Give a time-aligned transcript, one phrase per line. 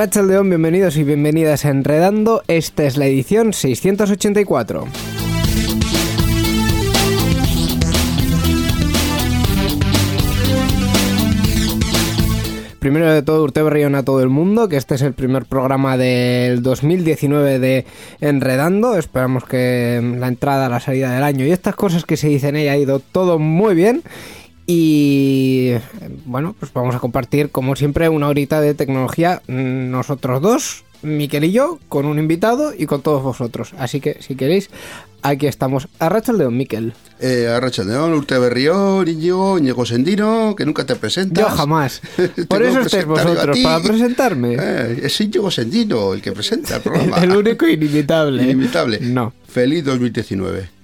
[0.00, 2.42] Rachel León, bienvenidos y bienvenidas a Enredando.
[2.48, 4.86] Esta es la edición 684.
[12.78, 15.98] Primero de todo, Urte Berrión a todo el mundo, que este es el primer programa
[15.98, 17.84] del 2019 de
[18.22, 18.96] Enredando.
[18.96, 22.68] Esperamos que la entrada, la salida del año y estas cosas que se dicen ahí
[22.68, 24.02] ha ido todo muy bien.
[24.72, 25.72] Y
[26.26, 31.50] bueno, pues vamos a compartir, como siempre, una horita de tecnología nosotros dos, Miquel y
[31.50, 33.74] yo, con un invitado y con todos vosotros.
[33.78, 34.70] Así que, si queréis,
[35.22, 35.88] aquí estamos.
[35.98, 36.92] Arracha el dedo, Miquel.
[37.18, 41.50] Eh, Arracha León, Urte Berrión, Íñigo, Íñigo Sendino, que nunca te presentas.
[41.50, 42.00] Yo jamás.
[42.48, 44.54] Por eso estáis vosotros, para presentarme.
[44.56, 47.16] Eh, es Íñigo Sendino el que presenta el programa.
[47.24, 48.44] el único inimitable.
[48.44, 49.00] Inimitable.
[49.00, 49.32] No.
[49.48, 50.79] Feliz 2019.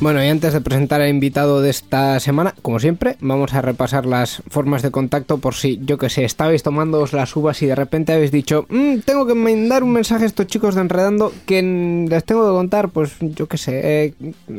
[0.00, 4.06] Bueno, y antes de presentar al invitado de esta semana, como siempre, vamos a repasar
[4.06, 7.74] las formas de contacto por si, yo que sé, estabais tomando las uvas y de
[7.74, 12.06] repente habéis dicho, "Mm, tengo que mandar un mensaje a estos chicos de Enredando que
[12.08, 14.52] les tengo que contar, pues yo que sé, eh, mm,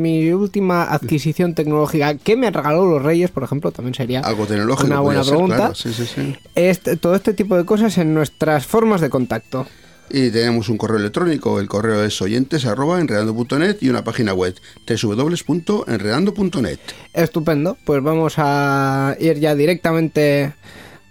[0.00, 4.86] mi última adquisición tecnológica que me regaló los Reyes, por ejemplo, también sería Algo tecnológico.
[4.86, 5.56] una buena ser, pregunta.
[5.56, 5.74] claro.
[5.74, 6.36] Sí, sí, sí.
[6.54, 9.66] Este- todo este tipo de cosas en nuestras formas de contacto.
[10.10, 11.58] Y tenemos un correo electrónico.
[11.60, 14.54] El correo es oyentes arroba enredando.net y una página web
[14.86, 16.78] www.enredando.net.
[17.12, 20.52] Estupendo, pues vamos a ir ya directamente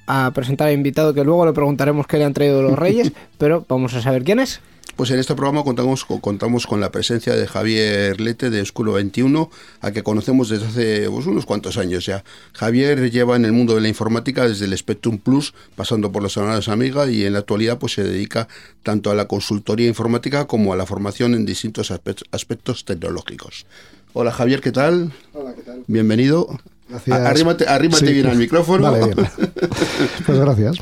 [0.08, 3.66] a presentar al invitado que luego le preguntaremos qué le han traído los reyes, pero
[3.68, 4.62] vamos a saber quién es.
[4.96, 8.94] Pues en este programa contamos, co- contamos con la presencia de Javier Lete de Esculo
[8.94, 9.50] 21,
[9.82, 12.24] a que conocemos desde hace pues, unos cuantos años ya.
[12.54, 16.36] Javier lleva en el mundo de la informática desde el Spectrum Plus, pasando por los
[16.36, 18.48] canales Amiga y en la actualidad pues se dedica
[18.84, 23.66] tanto a la consultoría informática como a la formación en distintos aspe- aspectos tecnológicos.
[24.14, 25.12] Hola Javier, ¿qué tal?
[25.34, 25.84] Hola, ¿qué tal?
[25.88, 26.48] Bienvenido.
[26.88, 27.20] Gracias.
[27.20, 28.14] Arrímate, arrímate Sí.
[28.14, 28.90] bien al micrófono.
[28.90, 29.28] Vale, bien.
[30.26, 30.78] Pues gracias.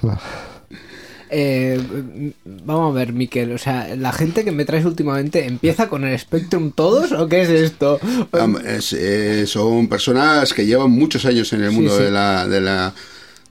[1.36, 6.04] Eh, vamos a ver, Miquel, o sea, la gente que me traes últimamente empieza con
[6.04, 8.00] el Spectrum todos o qué es esto?
[8.66, 12.04] Es- eh, son personas que llevan muchos años en el Sí, mundo sí.
[12.04, 12.94] De, la, de, la,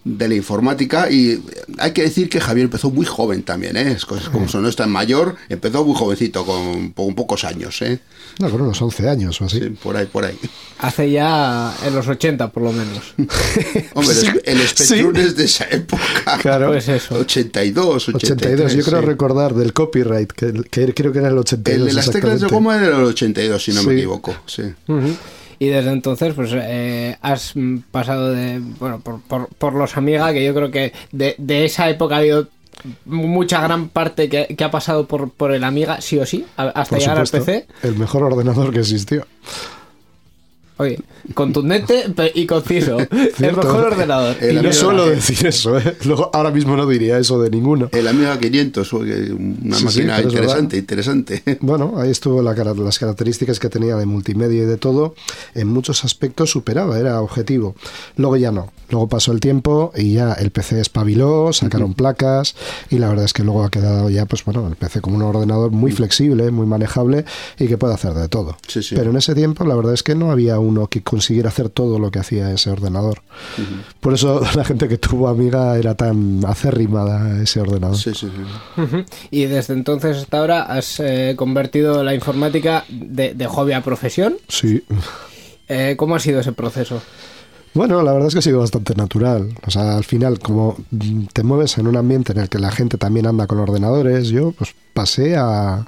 [0.04, 1.40] de la informática y
[1.78, 3.92] hay que decir que Javier empezó muy joven también, ¿eh?
[3.92, 7.80] Es cosas como son, no es tan mayor, empezó muy jovencito, con, con pocos años,
[7.82, 8.00] ¿eh?
[8.40, 9.60] No, con unos 11 años o así.
[9.60, 10.36] Sí, por ahí, por ahí.
[10.78, 13.14] Hace ya en los 80 por lo menos.
[13.94, 15.20] Hombre, Sí, el, el Spectrum sí.
[15.20, 16.38] es de esa época.
[16.40, 16.68] Claro.
[16.68, 17.14] Pues eso.
[17.16, 18.52] 82, 83.
[18.60, 19.06] 82, yo creo sí.
[19.06, 21.80] recordar del copyright, que, que creo que era el 82.
[21.80, 24.34] El de las teclas de goma era el 82, si no me equivoco.
[24.46, 24.62] Sí.
[25.62, 27.54] Y desde entonces, pues eh, has
[27.92, 31.88] pasado de, bueno, por, por, por los Amiga, que yo creo que de, de esa
[31.88, 32.48] época ha habido
[33.04, 36.82] mucha gran parte que, que ha pasado por, por el Amiga, sí o sí, hasta
[36.82, 37.66] Por llegar supuesto, al PC.
[37.84, 39.24] El mejor ordenador que existió.
[40.78, 40.98] Oye,
[41.34, 42.04] contundente
[42.34, 42.98] y conciso.
[43.10, 43.62] el Cierto.
[43.62, 44.36] mejor ordenador.
[44.40, 45.96] El Y no Amiga- suelo decir eso, ¿eh?
[46.04, 47.88] Luego, ahora mismo no diría eso de ninguno.
[47.92, 49.00] El Amiga 500, fue
[49.32, 51.42] una Sí, sí, máquina es interesante, interesante.
[51.60, 55.14] Bueno, ahí estuvo la las características que tenía de multimedia y de todo.
[55.54, 57.74] En muchos aspectos superaba, era objetivo.
[58.16, 58.72] Luego ya no.
[58.90, 62.54] Luego pasó el tiempo y ya el PC espabiló, sacaron placas
[62.90, 65.22] y la verdad es que luego ha quedado ya, pues bueno, el PC como un
[65.22, 67.24] ordenador muy flexible, muy manejable
[67.58, 68.58] y que puede hacer de todo.
[68.68, 68.94] Sí, sí.
[68.94, 71.98] Pero en ese tiempo la verdad es que no había uno que consiguiera hacer todo
[71.98, 73.22] lo que hacía ese ordenador.
[74.00, 77.96] Por eso la gente que tuvo Amiga era tan acérrima a ese ordenador.
[77.96, 79.04] Sí, sí, sí.
[79.30, 84.36] Y desde entonces hasta ahora has eh, convertido la informática de, de hobby a profesión.
[84.48, 84.82] Sí.
[85.68, 87.02] Eh, ¿Cómo ha sido ese proceso?
[87.74, 89.54] Bueno, la verdad es que ha sido bastante natural.
[89.66, 90.76] O sea, al final, como
[91.32, 94.52] te mueves en un ambiente en el que la gente también anda con ordenadores, yo
[94.52, 95.86] pues pasé a,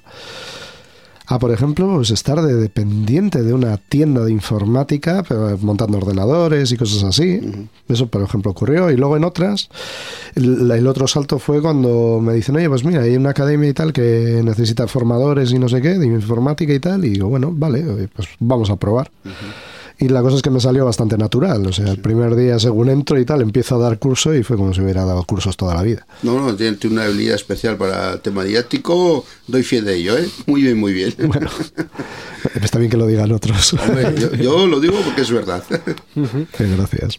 [1.26, 6.71] a por ejemplo, pues, estar de dependiente de una tienda de informática, pero montando ordenadores
[6.73, 7.41] y cosas así.
[7.88, 8.91] Eso, por ejemplo, ocurrió.
[8.91, 9.71] Y luego en otras,
[10.35, 13.73] el, el otro salto fue cuando me dicen, oye, pues mira, hay una academia y
[13.73, 17.05] tal que necesita formadores y no sé qué, de informática y tal.
[17.05, 19.11] Y digo, bueno, vale, pues vamos a probar.
[19.99, 21.67] Y la cosa es que me salió bastante natural.
[21.67, 24.56] O sea, el primer día, según entro y tal, empiezo a dar curso y fue
[24.56, 26.06] como si hubiera dado cursos toda la vida.
[26.23, 29.25] No, no, tiene, una habilidad especial para el tema didáctico.
[29.46, 30.29] Doy fe de ello, ¿eh?
[30.46, 31.14] Muy bien, muy bien.
[31.26, 31.49] Bueno,
[32.62, 33.75] está bien que lo digan otros.
[33.75, 35.62] Hombre, yo, yo lo digo porque es verdad.
[36.58, 37.19] Gracias.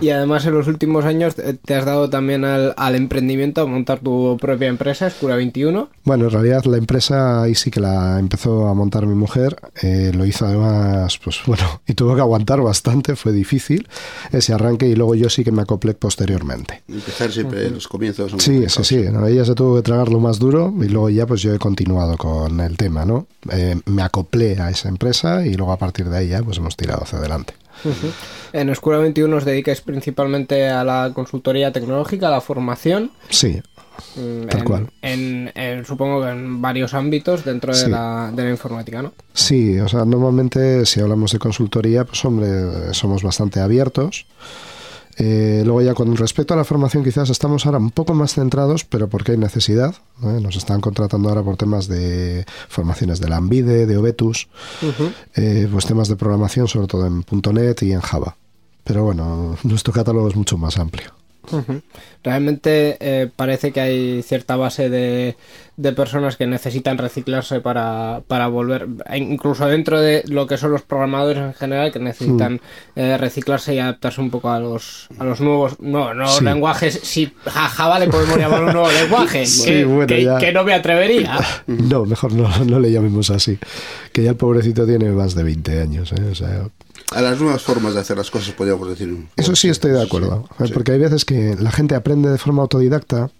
[0.00, 3.66] Y además en los últimos años eh, te has dado también al, al emprendimiento, a
[3.66, 5.88] montar tu propia empresa, Escura 21.
[6.04, 9.56] Bueno, en realidad la empresa ahí sí que la empezó a montar mi mujer.
[9.82, 13.88] eh, lo hizo además, pues bueno, y tuvo que aguantar bastante, fue difícil
[14.32, 16.82] ese arranque y luego yo sí que me acoplé posteriormente.
[16.88, 18.30] Empezar siempre los comienzos.
[18.30, 19.04] son Sí, sí, sí.
[19.12, 19.26] ¿no?
[19.26, 22.16] Ella se tuvo que tragar lo más duro y luego ya pues yo he continuado
[22.16, 23.26] con el tema, ¿no?
[23.50, 26.76] Eh, me acoplé a esa empresa y luego a partir de ahí ya pues hemos
[26.76, 27.54] tirado hacia adelante.
[28.52, 33.10] En Escura 21 os dedicáis principalmente a la consultoría tecnológica, a la formación.
[33.28, 33.60] Sí,
[34.16, 34.90] mm, Tal en, cual.
[35.02, 39.12] En, en- supongo que en varios ámbitos dentro de, la, de la informática, ¿no?
[39.34, 44.26] Sí, o sea, normalmente si hablamos de consultoría, pues hombre, somos bastante abiertos.
[45.18, 48.84] Eh, luego ya con respecto a la formación quizás estamos ahora un poco más centrados,
[48.84, 49.94] pero porque hay necesidad.
[50.22, 50.40] ¿eh?
[50.40, 54.48] Nos están contratando ahora por temas de formaciones de la Ambide, de Obetus,
[55.34, 57.24] eh, pues temas de programación sobre todo en
[57.54, 58.36] .NET y en Java.
[58.84, 61.12] Pero bueno, nuestro catálogo es mucho más amplio.
[62.24, 65.36] Realmente eh, parece que hay cierta base de,
[65.76, 70.72] de personas que necesitan reciclarse para, para volver, e incluso dentro de lo que son
[70.72, 72.60] los programadores en general, que necesitan
[72.96, 76.42] eh, reciclarse y adaptarse un poco a los, a los nuevos, no, no Sí.
[76.44, 76.98] lenguajes.
[77.04, 80.38] Si a Java le podemos llamar un nuevo lenguaje, Sí, que, bueno, que- ya.
[80.38, 81.38] que no me atrevería.
[81.68, 83.56] No, mejor no, no le llamemos así.
[84.12, 86.10] Que ya el pobrecito tiene más de 20 años.
[86.12, 86.22] ¿eh?
[86.30, 86.66] O sea,
[87.14, 89.26] A las nuevas formas de hacer las cosas, podríamos decir.
[89.36, 90.72] Eso sí estoy de acuerdo, Sí, sí.
[90.72, 93.30] porque hay veces que la gente aprende de forma autodidacta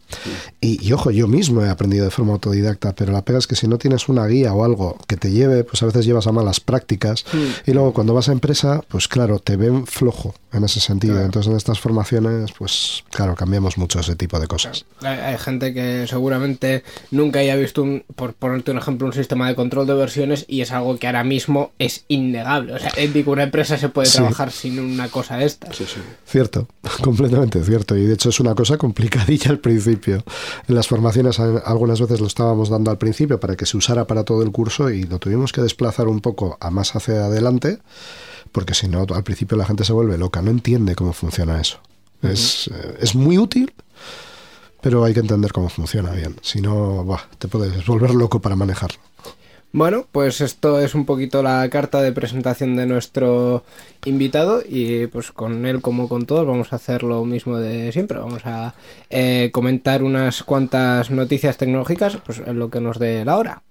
[0.61, 3.56] y, y, ojo, yo mismo he aprendido de forma autodidacta, pero la pega es que
[3.56, 6.32] si no tienes una guía o algo que te lleve, pues a veces llevas a
[6.32, 7.25] malas prácticas
[7.67, 11.20] y luego cuando vas a empresa, pues claro, te ven flojo en ese sentido.
[11.20, 14.85] Entonces en estas formaciones, pues claro, cambiamos mucho ese tipo de cosas.
[15.03, 19.49] Hay, hay gente que seguramente nunca haya visto, un, por ponerte un ejemplo, un sistema
[19.49, 22.73] de control de versiones y es algo que ahora mismo es innegable.
[22.75, 24.19] O sea, en ninguna empresa se puede Sí.
[24.19, 25.76] trabajar sin una cosa de estas.
[25.76, 26.00] Sí, sí.
[26.26, 26.69] Cierto,
[27.03, 27.97] completamente cierto.
[27.97, 29.95] Y de hecho es una cosa complicadilla al principio.
[30.69, 34.06] En las formaciones a- algunas veces lo estábamos dando al principio para que se usara
[34.06, 37.78] para todo el curso y lo tuvimos que desplazar un poco a más hacia adelante
[38.52, 41.78] porque si no al principio la gente se vuelve loca, no entiende cómo funciona eso.
[42.22, 43.72] es, eh, es muy útil,
[44.81, 46.37] pero hay que entender cómo funciona bien.
[46.43, 47.04] Si no,
[47.38, 48.98] te puedes volver loco para manejarlo.
[49.72, 53.62] Bueno, pues esto es un poquito la carta de presentación de nuestro
[54.06, 58.18] invitado y pues con él como con todos vamos a hacer lo mismo de siempre.
[58.18, 58.74] Vamos a
[59.10, 63.62] eh, comentar unas cuantas noticias tecnológicas pues en lo que nos dé la hora.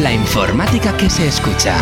[0.00, 1.76] La informática que se escucha.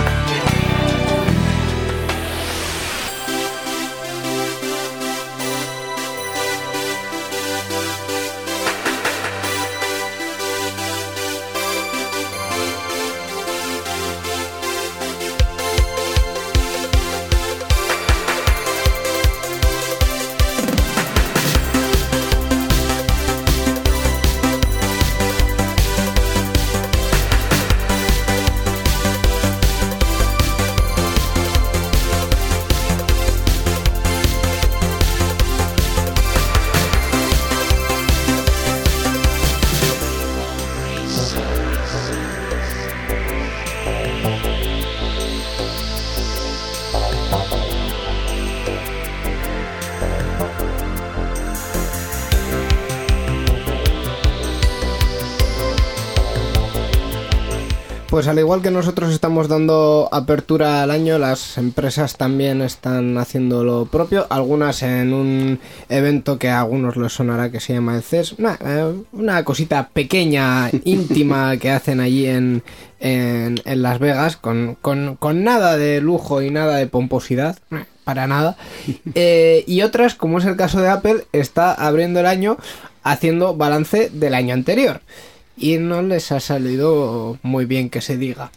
[58.32, 63.84] Al igual que nosotros estamos dando apertura al año, las empresas también están haciendo lo
[63.84, 64.26] propio.
[64.30, 65.60] Algunas en un
[65.90, 68.36] evento que a algunos les sonará que se llama el CES.
[68.38, 72.62] Una, eh, una cosita pequeña, íntima que hacen allí en,
[73.00, 77.58] en, en Las Vegas, con, con, con nada de lujo y nada de pomposidad.
[78.04, 78.56] Para nada.
[79.14, 82.56] Eh, y otras, como es el caso de Apple, está abriendo el año
[83.02, 85.02] haciendo balance del año anterior.
[85.56, 88.50] Y no les ha salido muy bien que se diga.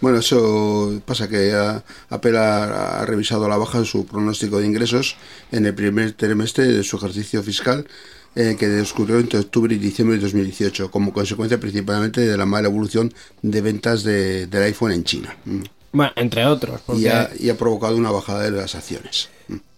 [0.00, 5.16] Bueno, eso pasa que ha- Apple ha, revisado a la baja su pronóstico de ingresos
[5.52, 7.86] en el primer trimestre de su ejercicio fiscal
[8.34, 12.68] eh, que descubrió entre octubre y diciembre de 2018, como consecuencia principalmente de la mala
[12.68, 13.12] evolución
[13.42, 15.36] de ventas de- del iPhone en China.
[15.44, 15.60] Mm.
[15.92, 16.80] Bueno, entre otros.
[16.86, 17.02] Porque...
[17.02, 19.28] Y, ha, y ha provocado una bajada de las acciones.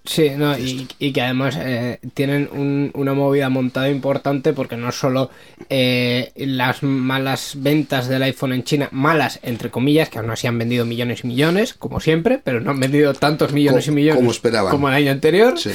[0.06, 4.92] Sí, no, y, y que además eh, tienen un- una movida montada importante porque no
[4.92, 5.30] solo
[5.70, 10.58] eh, las malas ventas del iPhone en China, malas entre comillas, que aún así han
[10.58, 14.16] vendido millones y millones, como siempre, pero no han vendido tantos millones Co- y millones
[14.18, 14.70] como esperaban.
[14.70, 15.58] como el año anterior.
[15.58, 15.70] Sí.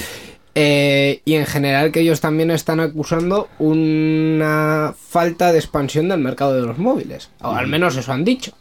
[0.56, 6.56] Eh, y en general que ellos también están acusando una falta de expansión del mercado
[6.56, 7.30] de los móviles.
[7.42, 8.52] O al menos eso han dicho.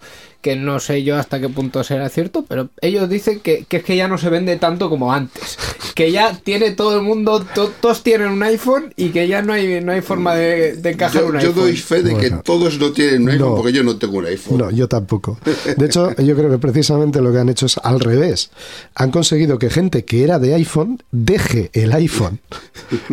[0.41, 3.85] Que no sé yo hasta qué punto será cierto, pero ellos dicen que, que es
[3.85, 5.59] que ya no se vende tanto como antes.
[5.97, 9.53] Que ya tiene todo el mundo, to- todos tienen un iPhone y que ya no
[9.53, 11.55] hay, no hay forma de, de encajar Yo, un yo iPhone.
[11.57, 13.57] doy fe de que todos no tienen un iPhone No.
[13.57, 14.59] porque yo no tengo un iPhone.
[14.59, 15.41] No, yo tampoco.
[15.77, 18.51] De hecho, yo creo que precisamente lo que han hecho es al revés.
[18.95, 22.39] Han conseguido que gente que era de iPhone deje el iPhone.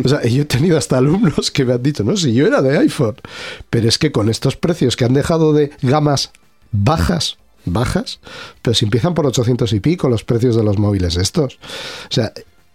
[0.04, 2.62] O sea, yo he tenido hasta alumnos que me han dicho, no, si yo era
[2.62, 3.16] de iPhone.
[3.68, 6.30] Pero es que con estos precios que han dejado de gamas
[6.82, 8.20] bajas, bajas,
[8.62, 11.54] pero si empiezan por 800 y pico los precios de los móviles estos.
[12.10, 12.32] O sea,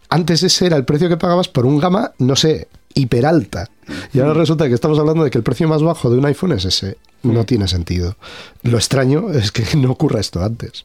[0.10, 3.70] antes ese era el precio que pagabas por un gama, no sé, hiperalta.
[4.14, 6.52] Y ahora resulta que estamos hablando de que el precio más bajo de un iPhone
[6.54, 6.98] es ese.
[7.24, 8.16] No tiene sentido.
[8.64, 10.84] Lo extraño es que no ocurra esto antes.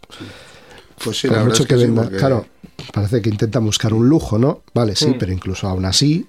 [1.03, 2.03] Pues sí, Por la verdad mucho es que, que sí, venda.
[2.05, 2.47] porque- Claro,
[2.93, 4.63] parece que intentan buscar un lujo, ¿no?
[4.75, 5.19] Vale, sí, Mm.
[5.19, 6.27] pero incluso aún así,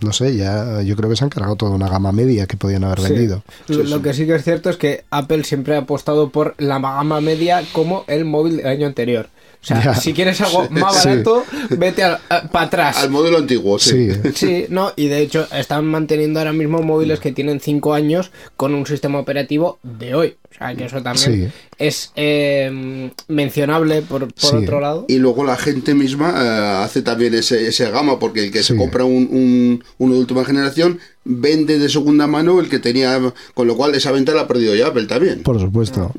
[0.00, 2.84] no sé, ya yo creo que se han cargado toda una gama media que podían
[2.84, 3.12] haber Sí.
[3.12, 3.42] vendido.
[3.68, 6.78] Lo, lo que sí que es cierto es que Apple siempre ha apostado por la
[6.78, 9.28] gama media como el móvil del año anterior.
[9.62, 9.94] O sea, Ya.
[9.94, 11.08] si quieres algo más Sí.
[11.08, 12.02] barato, vete
[12.50, 12.96] para atrás.
[12.98, 14.10] Al modelo antiguo, sí.
[14.12, 18.32] Sí, Sí, no, y de hecho están manteniendo ahora mismo móviles que tienen 5 años
[18.56, 20.36] con un sistema operativo de hoy.
[20.52, 21.48] O sea, que eso también Sí.
[21.78, 24.56] es eh, mencionable por, por Sí.
[24.56, 25.06] otro lado.
[25.08, 28.76] Y luego la gente misma eh, hace también ese, ese gama, porque el que se
[28.76, 33.18] compra un, un- uno de última generación vende de segunda mano el que tenía,
[33.54, 35.42] con lo cual esa venta la ha perdido ya Apple también.
[35.42, 36.10] por supuesto.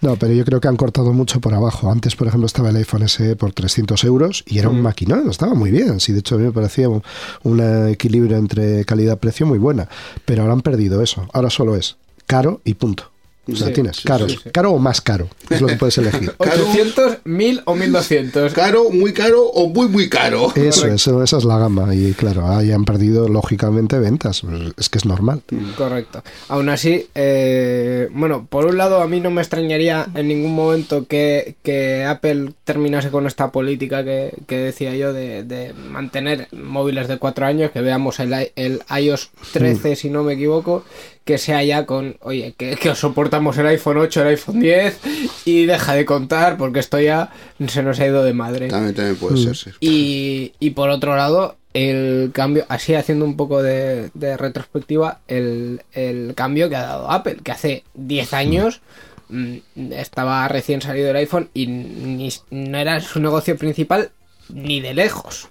[0.00, 1.90] No, pero yo creo que han cortado mucho por abajo.
[1.90, 5.54] Antes, por ejemplo, estaba el iPhone SE por 300 euros y era un maquinón, estaba
[5.54, 6.00] muy bien.
[6.00, 7.02] Sí, de hecho, a mí me parecía un,
[7.44, 9.88] un equilibrio entre calidad-precio muy buena.
[10.24, 11.28] Pero ahora han perdido eso.
[11.32, 13.10] Ahora solo es caro y punto.
[13.54, 14.50] Sí, tienes sí, caro, sí, sí.
[14.50, 15.28] caro o más caro.
[15.48, 16.32] Es lo que puedes elegir.
[16.38, 16.68] Caro.
[16.68, 18.52] 800, 1000 o 1200.
[18.52, 20.52] Caro, muy caro o muy, muy caro.
[20.54, 21.94] Eso, eso, esa es la gama.
[21.94, 24.42] Y claro, ahí han perdido lógicamente ventas.
[24.76, 25.42] Es que es normal.
[25.76, 26.22] Correcto.
[26.48, 31.06] Aún así, eh, bueno, por un lado a mí no me extrañaría en ningún momento
[31.06, 37.08] que, que Apple terminase con esta política que, que decía yo de, de mantener móviles
[37.08, 40.84] de cuatro años, que veamos el, el iOS 13 si no me equivoco,
[41.28, 44.98] que sea ya con, oye, que, que os soportamos el iPhone 8, el iPhone 10
[45.44, 47.28] y deja de contar porque esto ya
[47.66, 48.68] se nos ha ido de madre.
[48.68, 49.70] También, también puede ser, sí.
[49.80, 55.82] Y, y por otro lado, el cambio, así haciendo un poco de, de retrospectiva, el,
[55.92, 58.80] el cambio que ha dado Apple, que hace 10 años
[59.28, 59.56] mm,
[59.92, 64.12] estaba recién salido el iPhone y ni- no era su negocio principal
[64.48, 65.48] ni de lejos.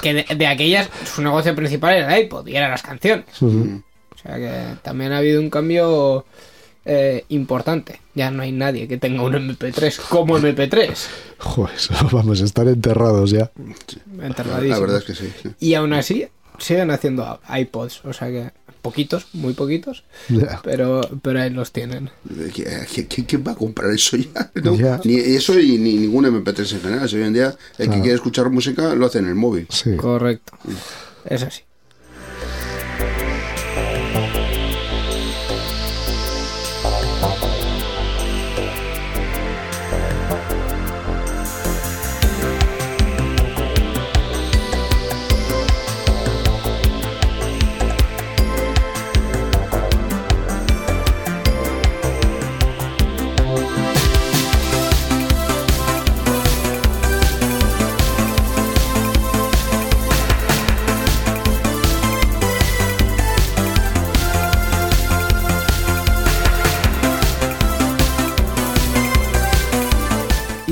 [0.00, 3.24] Que de, de aquellas su negocio principal era el iPod y eran las canciones.
[4.26, 6.24] O sea que también ha habido un cambio
[6.84, 8.00] eh, importante.
[8.14, 10.94] Ya no hay nadie que tenga un MP3 como MP3.
[11.38, 11.76] Joder,
[12.12, 13.50] vamos a estar enterrados ya.
[14.20, 14.74] Enterradísimo.
[14.74, 15.32] La verdad es que sí.
[15.42, 15.50] sí.
[15.60, 16.26] Y aún así
[16.58, 18.50] siguen haciendo iPods, o sea que
[18.82, 20.04] poquitos, muy poquitos,
[20.62, 22.08] pero, pero ahí los tienen.
[22.28, 24.50] ¿Qui- qui- qui- ¿Quién va a comprar eso ya?
[24.62, 24.76] No.
[25.04, 27.08] Ni eso y ni ningún MP3 en general.
[27.08, 29.66] Si hoy en día el que quiere escuchar música lo hace en el móvil.
[29.70, 29.96] Sí.
[29.96, 30.56] Correcto.
[31.24, 31.62] Es así.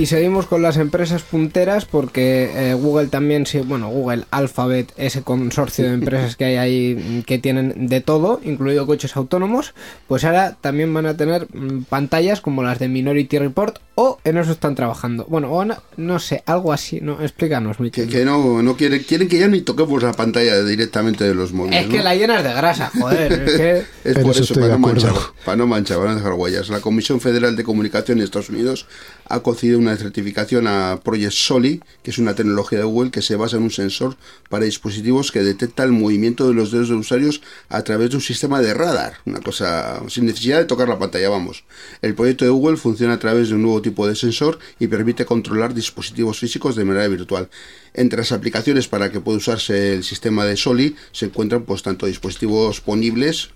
[0.04, 5.22] Y seguimos con las empresas punteras porque eh, Google también, sí, bueno, Google Alphabet, ese
[5.22, 9.72] consorcio de empresas que hay ahí mm, que tienen de todo, incluido coches autónomos,
[10.06, 14.36] pues ahora también van a tener mm, pantallas como las de Minority Report o en
[14.36, 15.24] eso están trabajando.
[15.26, 18.08] Bueno, o no, no sé, algo así, no, explícanos, Que, Miquel.
[18.08, 21.84] que no, no quieren, quieren que ya ni toquemos la pantalla directamente de los móviles.
[21.84, 22.04] Es que ¿no?
[22.04, 23.82] la llenas de grasa, joder, es que...
[24.04, 25.14] Es por eso eso, para no, manchar,
[25.46, 26.68] para no manchar, van a dejar huellas.
[26.68, 28.86] La Comisión Federal de Comunicación de Estados Unidos
[29.26, 33.36] ha concedido una certificación a Project Soli, que es una tecnología de Google que se
[33.36, 34.16] basa en un sensor
[34.48, 38.22] para dispositivos que detecta el movimiento de los dedos de usuarios a través de un
[38.22, 39.14] sistema de radar.
[39.24, 41.64] Una cosa sin necesidad de tocar la pantalla, vamos.
[42.02, 45.24] El proyecto de Google funciona a través de un nuevo tipo de sensor y permite
[45.24, 47.48] controlar dispositivos físicos de manera virtual.
[47.94, 52.06] Entre las aplicaciones para que pueda usarse el sistema de Soli se encuentran pues tanto
[52.06, 53.50] dispositivos ponibles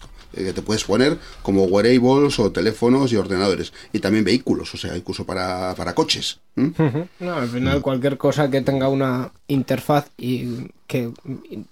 [0.44, 4.96] que te puedes poner como wearables o teléfonos y ordenadores y también vehículos, o sea,
[4.96, 6.40] incluso para, para coches.
[7.20, 11.10] No, al final cualquier cosa que tenga una interfaz y que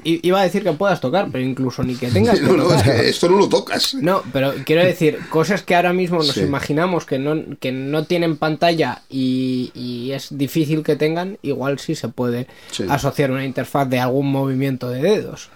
[0.04, 2.82] iba a decir que puedas tocar, pero incluso ni que tengas que No, no, es
[2.82, 3.94] que esto no lo tocas.
[3.94, 6.40] No, pero quiero decir, cosas que ahora mismo nos Sí.
[6.42, 11.94] imaginamos que no, que no tienen pantalla y, y es difícil que tengan, igual sí
[11.96, 12.84] se puede Sí.
[12.88, 15.48] asociar una interfaz de algún movimiento de dedos.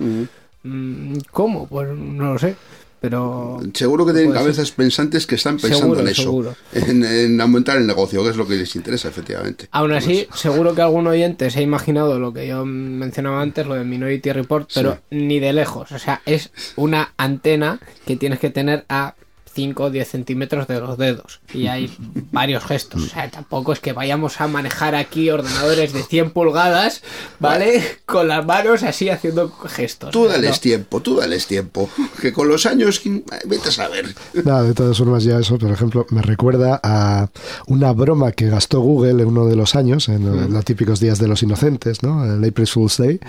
[0.62, 1.66] Mm, ¿Cómo?
[1.68, 2.56] Pues no lo sé.
[3.00, 4.52] Pero Seguro que tienen Puede ser.
[4.54, 6.54] cabezas pensantes que están pensando Seguro, en eso, seguro.
[6.72, 9.68] en, en aumentar el negocio, que es lo que les interesa, efectivamente.
[9.70, 13.74] Aún así, seguro que algún oyente se ha imaginado lo que yo mencionaba antes, lo
[13.74, 15.90] de Minority Report, pero ni de lejos.
[15.92, 19.14] O sea, es una antena que tienes que tener a
[19.52, 21.40] 5 o 10 centímetros de los dedos.
[21.52, 21.90] Y hay
[22.32, 23.02] varios gestos.
[23.02, 27.02] O sea, tampoco es que vayamos a manejar aquí ordenadores de 100 pulgadas,
[27.38, 27.82] ¿vale?
[28.06, 30.10] Con las manos así haciendo gestos.
[30.10, 30.58] Tú dales no.
[30.58, 31.88] tiempo, tú dales tiempo,
[32.20, 34.14] que con los años, eh, vete a saber.
[34.44, 37.28] Nada, de todas formas ya eso, por ejemplo, me recuerda a
[37.66, 41.28] una broma que gastó Google en uno de los años, en los típicos días de
[41.28, 42.24] los inocentes, ¿no?
[42.24, 43.20] El April Fool's Day.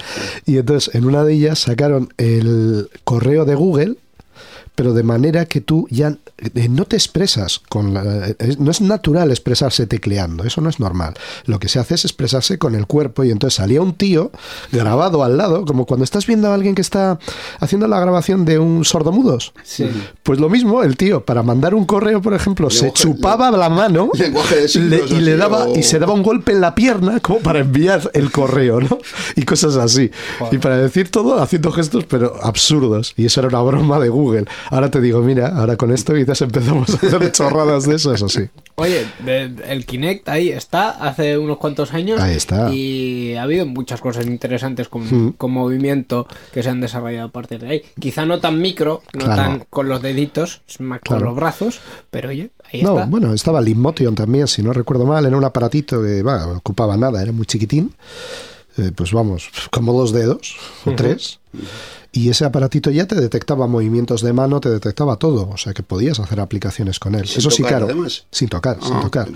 [0.45, 3.95] Y entonces en una de ellas sacaron el correo de Google,
[4.75, 6.15] pero de manera que tú ya
[6.55, 10.79] eh, no te expresas con la- eh, no es natural expresarse tecleando, eso no es
[10.79, 11.13] normal.
[11.45, 14.31] Lo que se hace es expresarse con el cuerpo y entonces salía un tío
[14.71, 17.19] grabado al lado, como cuando estás viendo a alguien que está
[17.59, 19.53] haciendo la grabación de un sordomudos.
[19.63, 19.87] Sí.
[20.23, 24.09] Pues lo mismo, el tío, para mandar un correo, por ejemplo, se chupaba la mano
[24.89, 27.59] le- y, le daba, o- y se daba un golpe en la pierna como para
[27.59, 28.97] enviar el correo, ¿no?
[29.35, 30.09] Y cosas así.
[30.51, 33.13] Y para decir todo haciendo gestos, pero absurdos.
[33.17, 34.45] Y eso era una broma de Google.
[34.69, 38.29] Ahora te digo, mira, ahora con esto quizás empezamos a hacer chorradas de eso, eso
[38.29, 38.47] sí.
[38.75, 39.05] Oye,
[39.67, 42.19] el Kinect ahí está, hace unos cuantos años.
[42.21, 42.73] Ahí está.
[42.73, 45.33] Y ha habido muchas cosas interesantes con, Mm.
[45.33, 47.81] con movimiento que se han desarrollado a partir de ahí.
[47.99, 49.41] Quizá no tan micro, no Claro.
[49.41, 53.05] tan con los deditos, más con los brazos, pero oye, ahí No, está.
[53.09, 56.57] bueno, estaba el Inmotion también, si no recuerdo mal, era un aparatito que va, no
[56.57, 57.93] ocupaba nada, era muy chiquitín.
[58.77, 61.39] Eh, pues vamos, como dos dedos o tres.
[62.13, 65.47] Y ese aparatito ya te detectaba movimientos de mano, te detectaba todo.
[65.49, 67.25] O sea que podías hacer aplicaciones con él.
[67.25, 67.85] Sin Eso sí, claro.
[67.85, 68.25] además.
[68.31, 69.29] Sin tocar, sin Ah, tocar.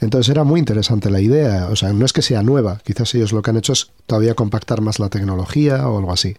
[0.00, 1.66] Entonces era muy interesante la idea.
[1.72, 2.80] O sea, no es que sea nueva.
[2.84, 6.36] Quizás ellos lo que han hecho es todavía compactar más la tecnología o algo así.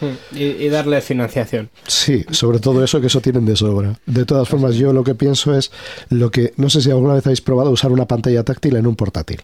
[0.00, 1.70] Mm, Y, y darle financiación.
[1.86, 4.00] Sí, sobre todo eso, que eso tienen de sobra.
[4.06, 5.70] De todas formas, yo lo que pienso es
[6.08, 6.54] lo que.
[6.56, 9.40] No sé si alguna vez habéis probado usar una pantalla táctil en un portátil.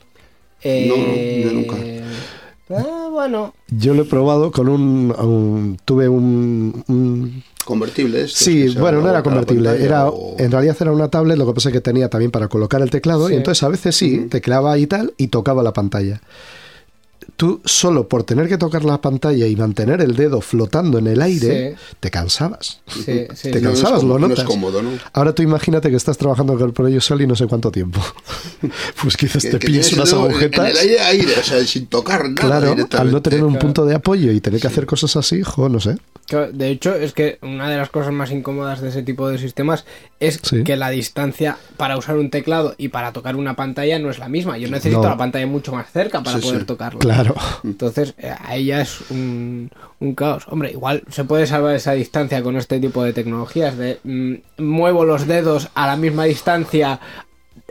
[0.63, 1.77] Eh, yo nunca.
[2.71, 5.15] ah, bueno, Yo lo he probado con un.
[5.19, 6.85] un- tuve un.
[6.89, 9.71] un- Convertible estos sí, bueno, no era convertible.
[9.71, 12.31] pantalla Era, o- En realidad era una tablet, lo que pasa es que tenía también
[12.31, 13.27] para colocar el teclado.
[13.29, 13.35] Sí.
[13.35, 16.21] Y entonces a veces sí, tecleaba y tal, y tocaba la pantalla.
[17.37, 21.21] Tú solo por tener que tocar la pantalla y mantener el dedo flotando en el
[21.21, 22.81] aire, te cansabas.
[22.87, 23.51] sí, sí.
[23.51, 24.45] Te No, no es cansabas, cómodo, lo no es notas.
[24.45, 24.91] cómodo, ¿no?
[25.13, 28.01] Ahora tú imagínate que estás trabajando con el Sol y no sé cuánto tiempo.
[29.03, 30.65] Pues quizás Que- te que pilles unas agujetas.
[30.65, 32.35] En el aire, aire, o sea, sin tocar nada.
[32.35, 33.61] Claro, al no tener un Claro.
[33.67, 35.97] punto de apoyo y tener que hacer cosas así, jo, no sé.
[36.53, 39.85] De hecho, es que una de las cosas más incómodas de ese tipo de sistemas
[40.19, 40.65] es Sí.
[40.65, 44.29] que la distancia para usar un teclado y para tocar una pantalla no es la
[44.29, 44.59] misma.
[44.59, 45.09] Yo necesito No.
[45.11, 46.67] la pantalla mucho más cerca para Sí, poder sí.
[46.67, 46.99] tocarlo.
[46.99, 47.16] Claro.
[47.65, 50.45] Entonces, eh, ahí ya es un, un caos.
[50.49, 55.05] Hombre, igual se puede salvar esa distancia con este tipo de tecnologías de mm, muevo
[55.05, 57.01] los dedos a la misma distancia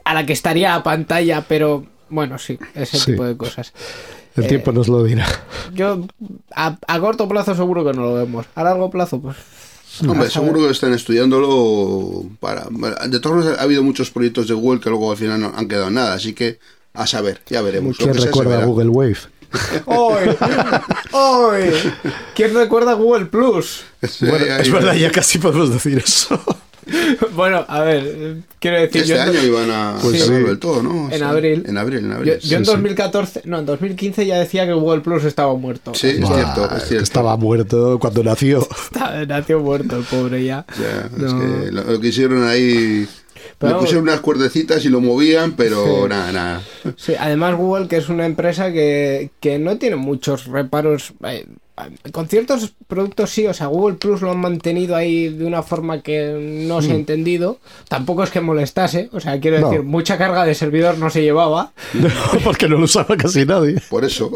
[0.04, 3.12] a la que estaría a pantalla, pero bueno, sí, ese Sí.
[3.12, 3.74] tipo de cosas.
[4.36, 5.26] El Eh, tiempo nos lo dirá.
[5.74, 6.06] Yo
[6.56, 8.46] a, a corto plazo seguro que no lo vemos.
[8.56, 9.38] A largo plazo, pues
[10.06, 12.66] Hombre, a seguro que están estudiándolo para...
[13.08, 15.68] De todos modos, ha habido muchos proyectos de Google que luego al final no han
[15.70, 16.60] quedado en nada, así que
[16.94, 17.98] a saber, ya veremos.
[17.98, 18.66] ¿Quién recuerda verá.
[18.66, 19.18] Google Wave?
[19.86, 20.30] ¡Hoy!
[21.12, 21.64] ¡Hoy!
[22.36, 23.84] ¿Quién recuerda Google Plus?
[24.04, 26.40] Sí, Bueno, es verdad, ya casi podemos decir eso.
[27.36, 29.02] bueno, a ver, quiero decir...
[29.02, 30.32] Este yo año iban a Pues sí.
[30.32, 31.10] del todo, ¿no?
[31.12, 31.24] En Sí.
[31.24, 31.64] abril.
[31.68, 32.34] En abril, en abril.
[32.34, 32.76] Yo, yo en Sí, sí.
[32.76, 35.94] 2014, no, en 2015 ya decía que Google Plus estaba muerto.
[35.96, 37.04] Sí, es Buah, cierto, es cierto.
[37.04, 38.68] Estaba muerto cuando nació.
[38.92, 40.66] Está- nació muerto el pobre ya.
[40.80, 43.08] Ya, es que lo, lo que hicieron ahí...
[43.58, 46.10] Pero- le pusieron unas cuerdecitas y lo movían, pero Sí.
[46.10, 46.62] nada, nada.
[46.98, 51.14] Sí, además Google, que es una empresa que, que no tiene muchos reparos.
[51.26, 51.46] eh,
[52.14, 56.02] con ciertos productos sí, o sea, Google Plus lo han mantenido ahí de una forma
[56.02, 57.60] que no se ha entendido.
[57.90, 59.70] Tampoco es que molestase, o sea, quiero No.
[59.70, 61.74] decir, mucha carga de servidor no se llevaba,
[62.46, 63.82] Porque no lo usaba casi nadie.
[63.90, 64.32] Por eso.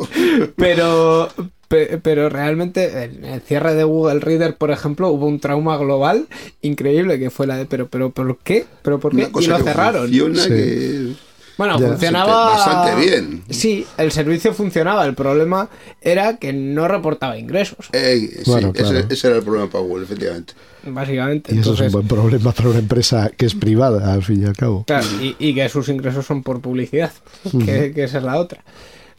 [0.57, 5.77] pero, pe- pero realmente en el cierre de Google Reader, por ejemplo, hubo un trauma
[5.77, 6.27] global
[6.61, 8.65] increíble que fue la de, pero, pero, ¿por qué?
[8.81, 9.29] ¿Pero por qué?
[9.39, 10.07] Y lo cerraron.
[10.07, 10.49] funciona Sí.
[10.49, 11.13] que...
[11.57, 11.87] Bueno, Ya.
[11.89, 13.43] funcionaba Bastante bien.
[13.49, 15.05] Sí, el servicio funcionaba.
[15.05, 15.69] El problema
[16.01, 19.05] era que no reportaba ingresos, Ey, sí, Bueno, ese, claro.
[19.09, 20.53] ese era el problema para Google, efectivamente.
[20.87, 21.53] básicamente.
[21.53, 24.41] Y eso Entonces, es un buen problema para una empresa que es privada, al fin
[24.41, 24.85] y al cabo.
[24.85, 27.11] claro, y, y que sus ingresos son por publicidad,
[27.65, 28.63] que, que esa es la otra.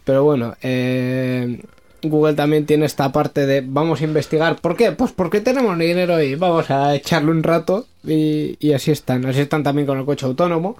[0.04, 1.62] Pero bueno, eh,
[2.02, 4.56] Google también tiene esta parte de vamos a investigar.
[4.56, 4.92] ¿Por qué?
[4.92, 9.24] Pues porque tenemos dinero y vamos a echarle un rato y, y así están.
[9.26, 10.76] Así están también con el coche autónomo,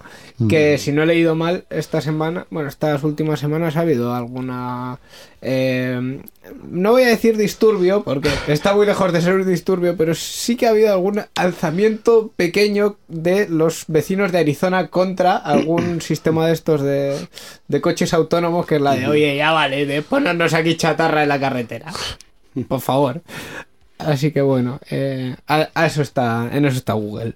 [0.49, 4.99] que si no he leído mal, esta semana, bueno, estas últimas semanas ha habido alguna...
[5.41, 6.19] eh,
[6.69, 10.55] no voy a decir disturbio, porque está muy lejos de ser un disturbio, pero sí
[10.55, 16.53] que ha habido algún alzamiento pequeño de los vecinos de Arizona contra algún sistema de
[16.53, 17.27] estos de,
[17.67, 21.29] de coches autónomos, que es la de, oye, ya vale, de ponernos aquí chatarra en
[21.29, 21.93] la carretera.
[22.67, 23.21] Por favor.
[24.05, 27.33] Así que bueno, eh, a, a eso está, en eso está Google.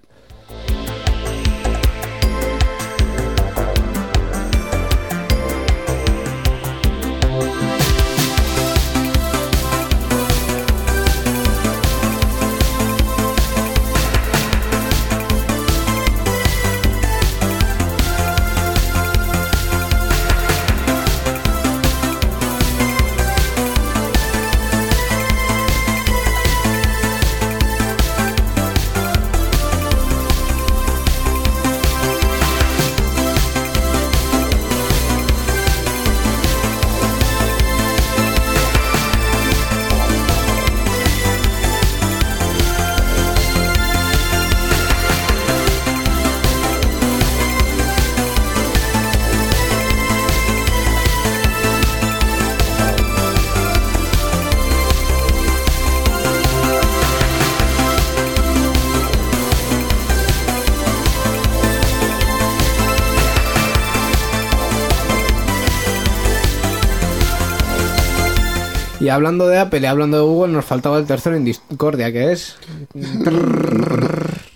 [69.06, 72.32] Y hablando de Apple y hablando de Google, nos faltaba el tercero en discordia, que
[72.32, 72.56] es...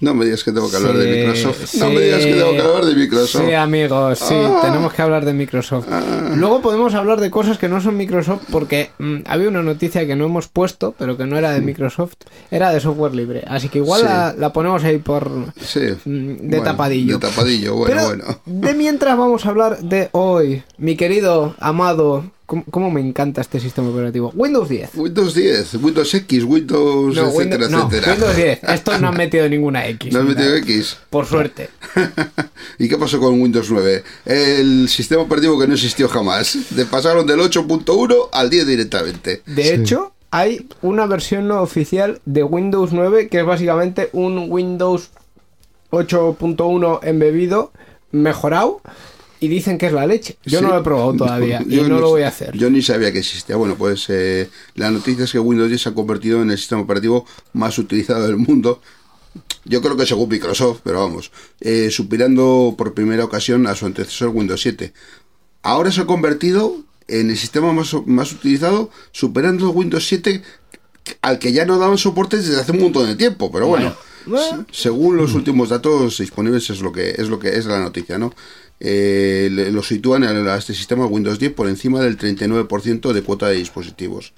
[0.01, 1.59] No me digas que tengo que hablar de Sí, Microsoft.
[1.75, 1.93] No sí.
[1.93, 3.45] me digas que tengo que hablar de Microsoft.
[3.45, 4.59] Sí, amigos, sí, Ah.
[4.63, 5.85] tenemos que hablar de Microsoft.
[6.35, 10.15] Luego podemos hablar de cosas que no son Microsoft porque mm, había una noticia que
[10.15, 12.13] no hemos puesto, pero que no era de Microsoft,
[12.49, 13.43] era de software libre.
[13.47, 14.07] Así que igual Sí.
[14.07, 15.29] la, la ponemos ahí por...
[15.61, 15.81] Sí.
[16.05, 17.19] Mm, de Bueno, tapadillo.
[17.19, 18.23] De tapadillo, bueno, Pero bueno.
[18.45, 23.59] de mientras vamos a hablar de hoy, mi querido, amado, ¿cómo, cómo me encanta este
[23.59, 24.31] sistema operativo?
[24.35, 24.95] Windows 10.
[24.95, 28.11] Windows 10, Windows X, Windows, No, etcétera, Windows, no, etcétera.
[28.13, 28.63] Windows 10.
[28.69, 30.11] Estos no han metido ninguna X.
[30.11, 30.55] ¿No has metido.
[30.55, 30.97] X?
[31.11, 31.69] Por suerte.
[32.79, 34.03] ¿Y qué pasó con Windows 9?
[34.25, 36.57] El sistema operativo que no existió jamás.
[36.71, 39.43] De pasaron del 8.1 al 10 directamente.
[39.45, 39.69] De Sí.
[39.69, 45.11] hecho, hay una versión no oficial de Windows 9 que es básicamente un Windows
[45.91, 47.71] 8.1 embebido,
[48.11, 48.81] mejorado,
[49.39, 50.37] y dicen que es la leche.
[50.45, 50.65] Yo Sí.
[50.65, 52.55] no lo he probado todavía y Yo no lo voy a hacer.
[52.57, 53.55] Yo ni sabía que existía.
[53.55, 56.81] Bueno, pues eh, la noticia es que Windows 10 se ha convertido en el sistema
[56.81, 58.81] operativo más utilizado del mundo.
[59.65, 64.29] Yo creo que según Microsoft, pero vamos, eh, superando por primera ocasión a su antecesor
[64.29, 64.93] Windows 7.
[65.61, 66.75] Ahora se ha convertido
[67.07, 70.41] en el sistema más, más utilizado, superando Windows 7
[71.21, 74.65] al que ya no daban soporte desde hace un montón de tiempo, pero bueno, Bueno.
[74.69, 78.17] se- según los últimos datos disponibles es lo que es lo que es la noticia,
[78.19, 78.33] ¿no?
[78.79, 83.49] Eh, lo sitúan a, a este sistema Windows 10 por encima del 39% de cuota
[83.49, 84.31] de dispositivos.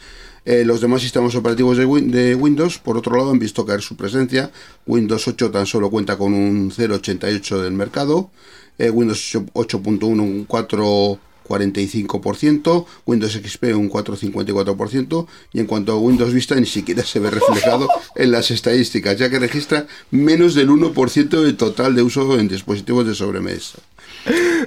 [0.43, 3.81] Eh, los demás sistemas operativos de, Win- de Windows, por otro lado, han visto caer
[3.81, 4.49] su presencia.
[4.87, 8.31] Windows 8 tan solo cuenta con un 0,88 del mercado.
[8.79, 12.85] Eh, Windows 8.1 un 4,45%.
[13.05, 15.27] Windows XP un 4,54%.
[15.53, 19.29] Y en cuanto a Windows Vista, ni siquiera se ve reflejado en las estadísticas, ya
[19.29, 23.77] que registra menos del 1% del total de uso en dispositivos de sobremesa.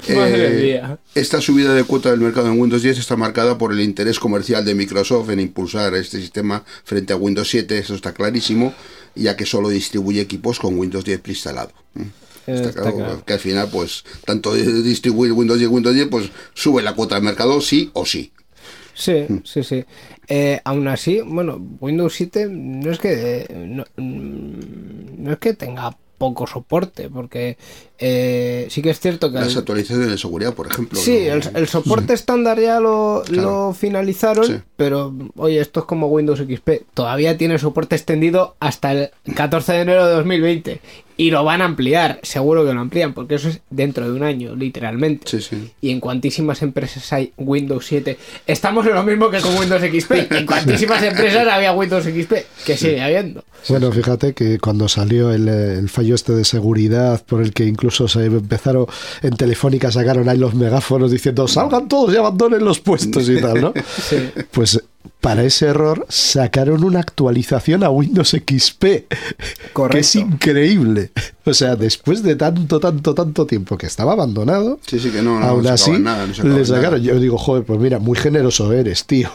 [0.08, 0.98] Madre Eh, mía.
[1.14, 4.64] Esta subida de cuota del mercado en Windows 10 está marcada por el interés comercial
[4.64, 8.74] de Microsoft en impulsar este sistema frente a Windows 7, eso está clarísimo.
[9.16, 11.72] ya que solo distribuye equipos con Windows 10 preinstalado.
[11.96, 12.02] ¿eh?
[12.46, 13.24] Está, Está claro, claro.
[13.24, 17.20] que al final, pues, tanto distribuir Windows 10 Windows 10, pues sube la cuota de
[17.20, 18.32] mercado sí o sí.
[18.92, 19.84] Sí, sí, sí.
[20.28, 25.54] Eh, aún así, bueno, Windows 7 no es que eh, no, mm, no es que
[25.54, 25.96] tenga
[26.32, 27.56] poco soporte, porque
[27.98, 30.98] eh, sí que es cierto que Las el- actualizaciones de seguridad, por ejemplo.
[30.98, 31.34] sí, ¿no?
[31.34, 33.68] el, el soporte estándar ya lo, Claro.
[33.68, 34.56] lo finalizaron, Sí.
[34.76, 39.80] pero oye, esto es como Windows XP, todavía tiene soporte extendido hasta el 14 de
[39.80, 40.80] enero de 2020
[41.16, 44.22] y lo van a ampliar, seguro que lo amplían, porque eso es dentro de un
[44.22, 45.28] año, literalmente.
[45.28, 45.70] Sí, sí.
[45.80, 48.18] Y en cuantísimas empresas hay Windows 7.
[48.46, 50.12] Estamos en lo mismo que con Windows XP.
[50.34, 52.32] En cuantísimas empresas había Windows XP,
[52.64, 53.44] que sigue habiendo.
[53.68, 57.64] Bueno, fíjate que cuando salió el, eh, el fallo este de seguridad, por el que
[57.64, 58.86] incluso se empezaron
[59.22, 63.60] en Telefónica, sacaron ahí los megáfonos diciendo salgan todos y abandonen los puestos y tal,
[63.60, 63.72] ¿no?
[64.04, 64.16] Sí.
[64.50, 64.82] Pues
[65.20, 70.18] para ese error sacaron una actualización a Windows XP, que es Correcto.
[70.18, 71.10] increíble.
[71.44, 75.40] O sea, después de tanto, tanto, tanto tiempo que estaba abandonado, Sí, sí, que no,
[75.40, 76.82] no, aún no así nada, le sacaron.
[76.82, 76.98] nada.
[76.98, 79.30] Yo digo, joder, pues mira, muy generoso eres, tío.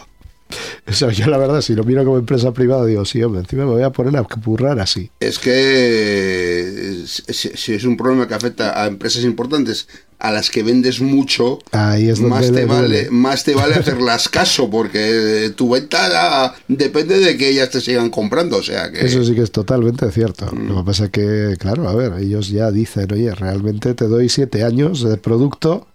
[0.87, 3.65] O sea, yo la verdad, si lo miro como empresa privada, digo, sí, hombre, encima
[3.65, 5.11] me voy a poner a currar así.
[5.19, 9.87] Es que si, si es un problema que afecta a empresas importantes
[10.19, 14.27] a las que vendes mucho, Ahí es más, te le vale, más te vale hacerlas
[14.27, 18.57] caso, porque tu venta depende de que ellas te sigan comprando.
[18.57, 19.05] O sea que.
[19.05, 20.53] Eso sí que es totalmente cierto.
[20.53, 20.67] Mm.
[20.67, 24.63] Lo que pasa que, claro, a ver, ellos ya dicen, oye, realmente te doy siete
[24.63, 25.87] años de producto,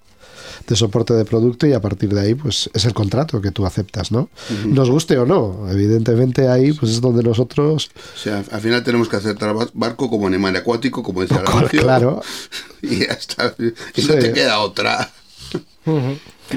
[0.66, 3.66] de soporte de producto, y a partir de ahí, pues es el contrato que tú
[3.66, 4.29] aceptas, ¿no?
[4.66, 5.66] Nos guste o no.
[5.70, 10.09] Evidentemente ahí, pues es donde nosotros, O sea, al final tenemos que hacer tra- barco
[10.09, 11.81] como animal acuático, como decía el anuncio.
[11.83, 12.22] claro,
[12.83, 13.55] Y ya está.
[13.94, 14.09] Y Sí.
[14.09, 15.11] no te queda otra.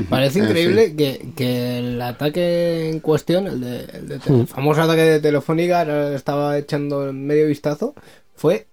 [0.09, 5.01] Parece increíble que, que el ataque en cuestión, el, de, el, de- el famoso ataque
[5.01, 7.93] de Telefónica, ahora estaba echando medio vistazo,
[8.35, 8.67] fue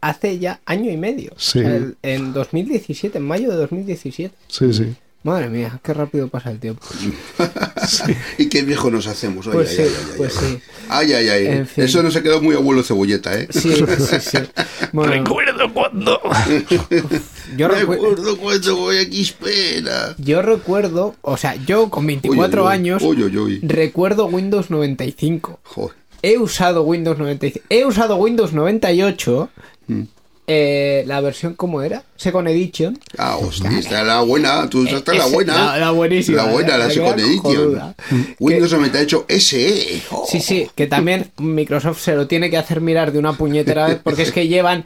[0.00, 1.32] hace ya año y medio.
[1.36, 1.58] Sí.
[1.60, 4.34] El- en 2017, en mayo de 2017.
[4.48, 4.94] sí, sí.
[5.24, 6.84] Madre mía, qué rápido pasa el tiempo.
[8.38, 9.46] Y qué viejo nos hacemos.
[9.46, 10.48] Ay, Pues ay, sí, ay, ay, ay, pues ay.
[10.48, 10.58] sí.
[10.88, 11.46] Ay, ay, ay.
[11.46, 11.84] En fin.
[11.84, 13.46] Eso no se quedó muy abuelo cebolleta, ¿eh?
[13.50, 14.38] Sí, sí, sí.
[14.92, 16.20] Bueno, Recuerdo cuando.
[17.56, 20.14] yo, recu- acuerdo cuando voy aquí, espera.
[20.18, 22.74] yo recuerdo, o sea, yo con 24 Uy, uy, uy.
[22.74, 23.60] años uy, uy.
[23.62, 25.60] recuerdo Windows 95.
[25.62, 25.96] Joder.
[26.22, 27.66] He usado Windows 95.
[27.68, 29.50] He usado Windows 98.
[29.86, 30.02] Mm.
[30.48, 32.02] eh, la versión, ¿cómo era?
[32.16, 32.98] Second Edition.
[33.16, 34.68] Ah, hostia, esta es la buena.
[34.68, 35.54] Tú usaste la Ese- buena.
[35.64, 37.40] la- la buenísima, La buena, la la que Second Edition.
[37.42, 37.94] cojonuda.
[38.40, 40.02] Windows 98 SE.
[40.10, 40.26] Oh.
[40.28, 44.00] Sí, sí, que también Microsoft se lo tiene que hacer mirar de una puñetera vez
[44.02, 44.84] porque es que llevan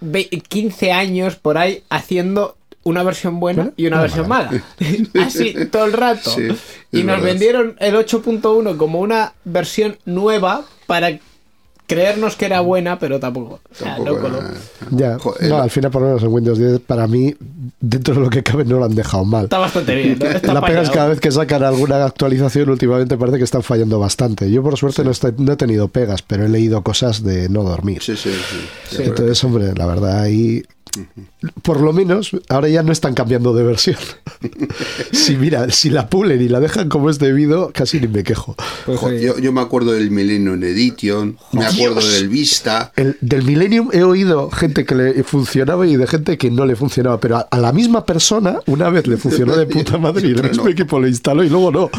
[0.00, 4.50] ve- 15 años por ahí haciendo una versión buena y una versión mala.
[5.20, 6.30] Así, todo el rato.
[6.30, 6.48] Sí,
[6.92, 7.22] y nos verdad.
[7.22, 11.18] vendieron el 8.1 como una versión nueva para
[11.86, 13.60] creernos que era buena, pero tampoco.
[13.70, 14.54] O sea, Tampoco era-
[14.90, 17.34] Ya, Joder, no, al final por lo menos en Windows 10 para mí,
[17.80, 19.44] dentro de lo que cabe, no lo han dejado mal.
[19.44, 20.18] Está bastante bien.
[20.18, 20.26] ¿no?
[20.30, 23.98] Está La pega es cada vez que sacan alguna actualización últimamente parece que están fallando
[23.98, 24.50] bastante.
[24.50, 27.62] Yo por suerte no, estoy- no he tenido pegas, pero he leído cosas de no
[27.62, 28.02] dormir.
[28.02, 28.96] Sí, sí, sí.
[28.96, 29.02] Sí.
[29.02, 30.62] Entonces, hombre, la verdad ahí...
[31.62, 33.96] Por lo menos, ahora ya no están cambiando de versión.
[35.12, 38.54] si mira, si la pulen y la dejan como es debido, casi ni me quejo.
[38.86, 42.12] Pues, Joder, yo, yo me acuerdo del Millennium Edition, me acuerdo Dios.
[42.12, 42.92] del Vista.
[42.96, 46.76] El, del Millennium he oído gente que le funcionaba y de gente que no le
[46.76, 50.32] funcionaba, pero a, a la misma persona una vez le funcionó de puta madre y
[50.32, 50.70] el mismo no.
[50.70, 51.90] equipo lo instaló y luego no.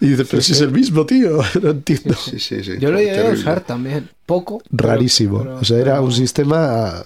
[0.00, 2.14] Y dice, pero si es el mismo, tío, no entiendo.
[2.14, 2.72] Sí, sí, sí.
[2.80, 4.08] yo lo llegué a usar también.
[4.26, 4.62] Poco.
[4.76, 5.38] pero- Rarísimo.
[5.40, 7.02] pero- o sea, era pero- un sistema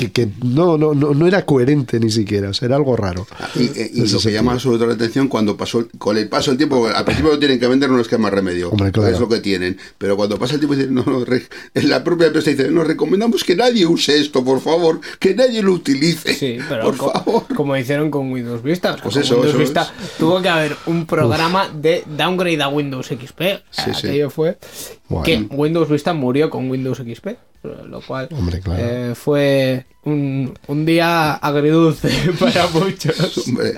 [0.00, 3.26] que, que no, no, no, no era coherente ni siquiera, o sea, era algo raro.
[3.54, 4.30] Y, y Ese lo que sentido.
[4.32, 7.38] llama sobre todo la atención cuando pasó con el paso del tiempo, al principio lo
[7.38, 9.12] tienen que vender, no es que más remedio, Hombre, claro.
[9.12, 11.42] es lo que tienen, pero cuando pasa el tiempo dicen, no, no, re-
[11.74, 15.72] la propia empresa dice, nos recomendamos que nadie use esto, por favor, que nadie lo
[15.72, 17.44] utilice, Sí, pero por co- favor.
[17.54, 18.96] como hicieron con Windows Vista.
[19.02, 20.16] Pues eso, Windows eso Vista es.
[20.16, 23.40] tuvo que haber un programa de downgrade a Windows XP.
[23.70, 24.06] Sí, sí.
[24.08, 24.56] Aquello fue
[25.08, 25.24] Bueno.
[25.24, 27.36] que Windows Vista murió con Windows XP.
[27.62, 28.82] Lo cual Hombre, claro.
[28.82, 32.08] eh, fue un, un día agridulce
[32.40, 33.46] para muchos.
[33.46, 33.74] Hombre,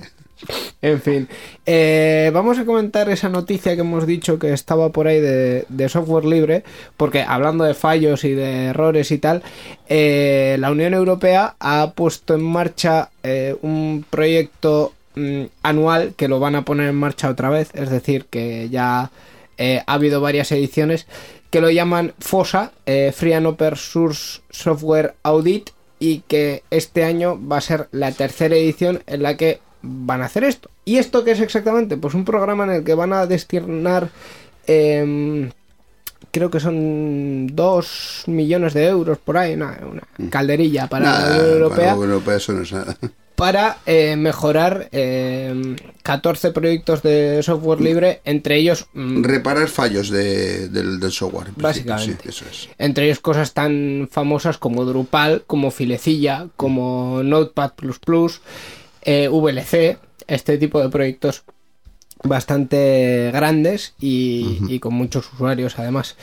[0.80, 1.28] En fin,
[1.66, 5.88] eh, vamos a comentar esa noticia que hemos dicho que estaba por ahí de, de
[5.88, 6.64] software libre,
[6.96, 9.42] porque hablando de fallos y de errores y tal,
[9.88, 13.10] eh, la Unión Europea ha puesto en marcha
[13.62, 18.26] un proyecto mm, anual que lo van a poner en marcha otra vez, es decir,
[18.30, 19.10] que ya
[19.58, 21.06] ha habido varias ediciones
[21.52, 27.38] que lo llaman FOSA, eh, Free and Open Source Software Audit, y que este año
[27.46, 30.70] va a ser la tercera edición en la que van a hacer esto.
[30.86, 31.98] ¿Y esto qué es exactamente?
[31.98, 34.08] Pues un programa en el que van a destinar
[34.66, 35.50] em,
[36.30, 41.32] creo que son 2 millones de euros por ahí, una, una calderilla para la Mm.
[41.32, 42.96] Unión Europea, para la Unión Europea eso no es nada.
[43.36, 50.68] Para eh, mejorar eh, 14 proyectos de software libre, entre ellos mm, Reparar fallos de-
[50.68, 51.48] del, del software.
[51.48, 52.22] en Básicamente.
[52.22, 52.68] Sí, eso es.
[52.78, 57.72] entre ellos cosas tan famosas como Drupal, como Filecilla, como Notepad++,
[59.02, 61.42] eh, VLC, este tipo de proyectos
[62.24, 66.16] bastante grandes y, y con muchos usuarios además.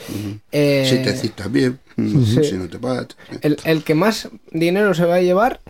[0.50, 2.78] Eh, Si te cita bien, mm, si no te
[3.42, 5.60] el, el que más dinero se va a llevar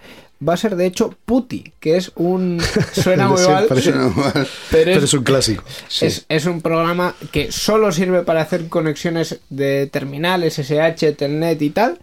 [0.46, 2.60] va a ser de hecho Puti, que es un...
[2.92, 4.12] Suena muy mal, pero
[4.70, 5.64] Pero es un clásico.
[5.88, 6.06] Sí.
[6.06, 11.70] Es, es un programa que solo sirve para hacer conexiones de terminales, SSH, Telnet y
[11.70, 11.98] tal,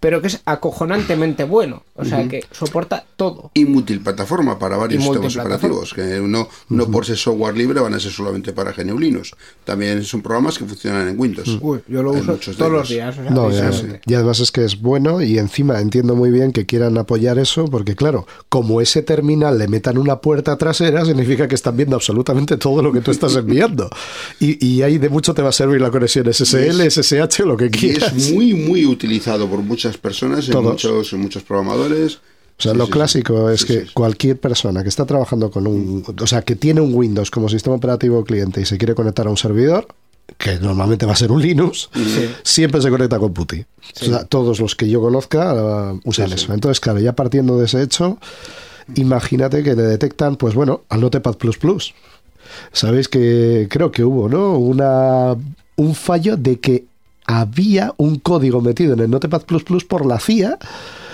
[0.00, 1.82] pero que es acojonantemente bueno.
[1.98, 3.50] O sea, que soporta todo.
[3.54, 7.94] Y multiplataforma para varios Y sistemas operativos, que no, no por ser software libre van
[7.94, 9.32] a ser solamente para GNU Linux.
[9.64, 11.58] También son programas que funcionan en Windows.
[11.60, 13.16] Uy, yo lo uso todos los ellos.
[13.16, 13.18] días.
[13.18, 14.00] o sea, No, ya, precisamente.
[14.06, 17.64] y además es que es bueno y encima entiendo muy bien que quieran apoyar eso
[17.66, 22.56] porque claro, como ese terminal le metan una puerta trasera significa que están viendo absolutamente
[22.56, 23.88] todo lo que tú estás enviando
[24.40, 27.56] y, y ahí de mucho te va a servir la conexión SSL, SSH o lo
[27.56, 28.12] que Y quieras.
[28.14, 30.72] es muy, muy utilizado por muchas personas, en Todos.
[30.72, 31.85] muchos, en muchos programadores.
[32.58, 33.54] O sea, Sí, lo sí, clásico sí.
[33.54, 37.30] es que cualquier persona que está trabajando con un, o sea, que tiene un Windows
[37.30, 39.86] como sistema operativo cliente y se quiere conectar a un servidor,
[40.38, 41.88] que normalmente va a ser un Linux,
[42.42, 43.64] siempre se conecta con PuTTY.
[44.02, 46.52] O sea, todos los que yo conozca uh, usan eso.
[46.52, 48.18] Entonces, claro, ya partiendo de ese hecho,
[48.94, 51.36] imagínate que le detectan, pues bueno, al Notepad++.
[52.72, 54.56] Sabéis que creo que hubo, ¿no?
[54.58, 55.36] Una,
[55.76, 56.86] un fallo de que
[57.26, 59.44] había un código metido en el Notepad++
[59.88, 60.58] por la CIA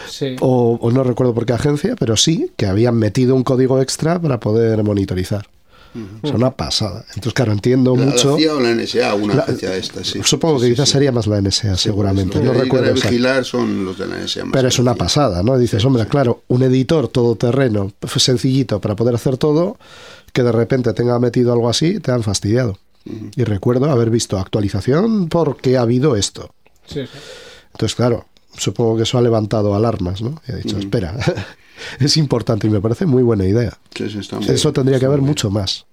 [0.08, 0.36] Sí.
[0.40, 4.20] o, o no recuerdo por qué agencia, pero sí que habían metido un código extra
[4.20, 5.46] para poder monitorizar.
[6.22, 7.04] O sea, una pasada.
[7.10, 8.30] Entonces, claro, entiendo La, mucho.
[8.30, 10.20] la CIA o la NSA, una La- agencia de estas, sí.
[10.24, 10.92] Supongo que sí, quizás sí.
[10.94, 12.38] sería más la NSA, seguramente.
[12.42, 12.94] Los no recuerdo.
[12.94, 14.44] vigilar son los de la NSA.
[14.46, 15.58] más Pero es una pasada, ¿no?
[15.58, 16.08] Dices, Sí, hombre, sí.
[16.08, 19.76] claro, un editor todoterreno, pues, sencillito para poder hacer todo,
[20.32, 22.78] que de repente tenga metido algo así, te han fastidiado.
[23.36, 26.54] Y recuerdo haber visto actualización porque ha habido esto.
[26.86, 27.18] Sí, sí.
[27.72, 28.24] Entonces, claro,
[28.56, 30.40] supongo que eso ha levantado alarmas, ¿no?
[30.46, 31.14] Y ha dicho, espera,
[32.00, 33.78] es importante y me parece muy buena idea.
[33.94, 35.28] Sí, sí, está Eso bien, tendría que haber bien.
[35.28, 35.86] mucho más.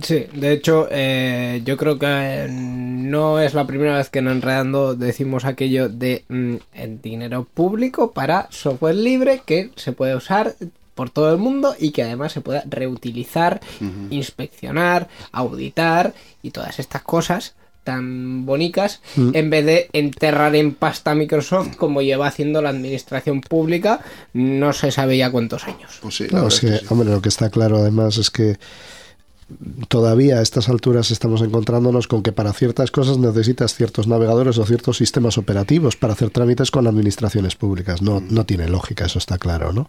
[0.00, 4.28] Sí, de hecho, eh, yo creo que eh, no es la primera vez que en
[4.28, 10.54] Enredando decimos aquello de mm, el dinero público para software libre que se puede usar
[10.94, 13.60] por todo el mundo y que además se pueda reutilizar,
[14.10, 17.54] inspeccionar, auditar y todas estas cosas
[17.88, 23.40] tan bonitas en vez de enterrar en pasta a Microsoft como lleva haciendo la administración
[23.40, 24.00] pública
[24.34, 25.98] no se sabe ya cuántos años.
[26.02, 26.86] Pues sí, No, es que, es que sí.
[26.90, 28.58] hombre, lo que está claro además es que
[29.88, 34.66] todavía a estas alturas estamos encontrándonos con que para ciertas cosas necesitas ciertos navegadores o
[34.66, 38.02] ciertos sistemas operativos para hacer trámites con administraciones públicas.
[38.02, 39.88] No, no tiene lógica, eso está claro, ¿no?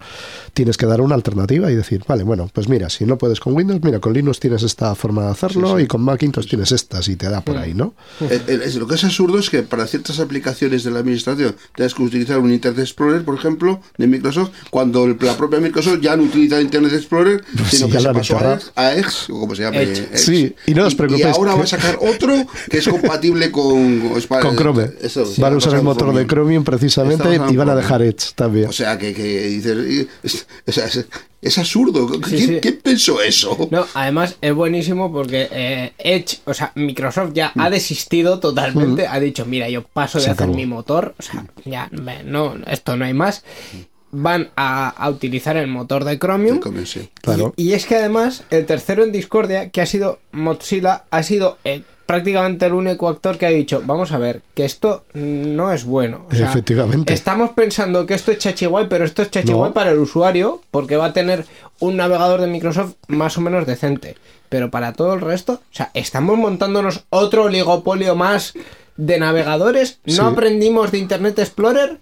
[0.53, 3.53] Tienes que dar una alternativa y decir, vale, bueno, pues mira, si no puedes con
[3.53, 7.15] Windows, mira, con Linux tienes esta forma de hacerlo y con Macintosh tienes estas y
[7.17, 7.93] te da por ahí, ¿no?
[8.21, 11.55] El- el- es- lo que es absurdo es que para ciertas aplicaciones de la administración
[11.75, 16.15] tengas que utilizar un Internet Explorer, por ejemplo, de Microsoft, cuando la propia Microsoft ya
[16.15, 18.93] no utiliza Internet Explorer, sino que se pasó a a
[19.31, 19.81] o como se llame.
[19.81, 19.99] Edge.
[20.11, 20.17] Edge.
[20.19, 23.49] Sí, y no os preocupéis Y ahora que- va a sacar otro que es compatible
[23.51, 24.13] con...
[24.15, 24.91] es para- Con Chrome.
[25.01, 26.63] eso, sí, van a usar el motor de Chromium.
[26.63, 28.67] Precisamente y van a dejar Edge también.
[28.67, 30.07] O sea, que, que dices...
[31.41, 32.07] es, absurdo.
[32.21, 32.57] ¿Quién, sí.
[32.61, 33.67] quién pensó eso?
[33.71, 39.19] No, además es buenísimo porque eh, Edge, o sea, Microsoft ya ha desistido totalmente, ha
[39.19, 40.55] dicho, mira, yo paso de Se hacer acabó.
[40.55, 43.43] mi motor, o sea, ya, me- no, esto no hay más.
[44.11, 46.59] Van a, a utilizar el motor de Chromium.
[46.59, 47.09] Chromium, sí.
[47.21, 47.53] Claro.
[47.55, 51.57] Y, y es que además, el tercero en discordia, que ha sido Mozilla, ha sido
[51.63, 55.83] eh, prácticamente el único actor que ha dicho, vamos a ver, que esto no es
[55.83, 56.25] bueno.
[56.31, 57.13] O sea, Efectivamente.
[57.13, 59.73] Estamos pensando que esto es chachiguay, pero esto es chachiguay No.
[59.75, 61.45] para el usuario, porque va a tener
[61.79, 64.15] un navegador de Microsoft más o menos decente.
[64.49, 68.53] Pero para todo el resto, o sea, estamos montándonos otro oligopolio más
[68.97, 69.99] de navegadores.
[70.05, 70.19] ¿No Sí.
[70.21, 71.99] aprendimos de Internet Explorer?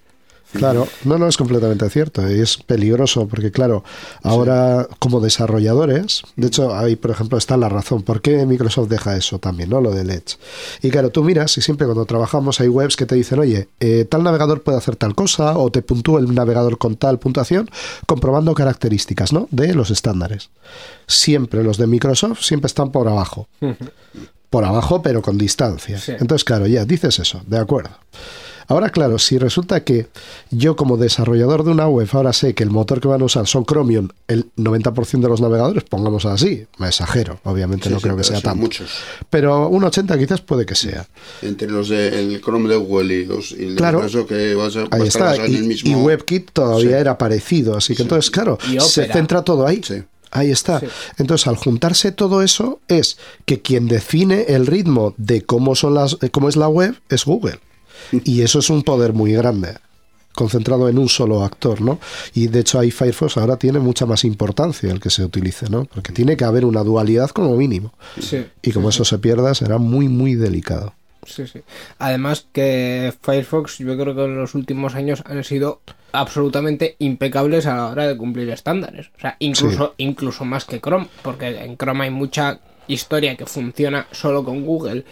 [0.53, 3.83] Claro, no, no es completamente cierto es peligroso porque, claro,
[4.23, 9.15] ahora como desarrolladores, de hecho, ahí, por ejemplo, está la razón por qué Microsoft deja
[9.15, 9.81] eso también, ¿no?
[9.81, 10.37] Lo del Edge.
[10.81, 14.05] Y claro, tú miras y siempre cuando trabajamos hay webs que te dicen, oye, eh,
[14.09, 17.69] tal navegador puede hacer tal cosa o te puntúa el navegador con tal puntuación,
[18.05, 19.47] comprobando características, ¿no?
[19.51, 20.49] De los estándares.
[21.07, 23.47] Siempre los de Microsoft siempre están por abajo.
[24.49, 25.99] Por abajo, pero con distancia.
[25.99, 26.13] Sí.
[26.13, 27.89] Entonces, claro, ya dices eso, de acuerdo.
[28.67, 30.07] Ahora, claro, si resulta que
[30.51, 33.47] yo como desarrollador de una web ahora sé que el motor que van a usar
[33.47, 38.03] son Chromium, el 90% de los navegadores, pongamos así, me exagero, obviamente Sí, no sí,
[38.03, 38.61] creo que sea tanto.
[38.61, 38.89] muchos.
[39.29, 41.07] Pero un 80 quizás puede que sea.
[41.41, 44.01] Entre los del Chrome de Google y los y Claro.
[44.27, 45.45] que va a, Ahí estar está.
[45.45, 45.89] en el Y, mismo.
[45.91, 46.93] y WebKit todavía Sí.
[46.95, 47.77] era parecido.
[47.77, 49.81] Así que entonces, claro, Y se centra todo ahí.
[49.83, 50.03] Sí.
[50.31, 50.81] Ahí está.
[50.81, 50.87] Sí.
[51.19, 56.19] Entonces, al juntarse todo eso, es que quien define el ritmo de cómo son las,
[56.19, 57.59] de cómo es la web es Google.
[58.11, 59.75] Y eso es un poder muy grande,
[60.33, 61.99] concentrado en un solo actor, ¿no?
[62.33, 65.85] Y de hecho ahí Firefox ahora tiene mucha más importancia el que se utilice, ¿no?
[65.85, 67.93] Porque tiene que haber una dualidad como mínimo.
[68.19, 68.45] Sí.
[68.61, 70.93] Y como eso se pierda, será muy, muy delicado.
[71.25, 71.61] Sí, sí.
[71.99, 75.81] Además que Firefox yo creo que en los últimos años han sido
[76.13, 79.07] absolutamente impecables a la hora de cumplir estándares.
[79.17, 84.07] O sea, incluso, incluso más que Chrome, porque en Chrome hay mucha historia que funciona
[84.11, 85.03] solo con Google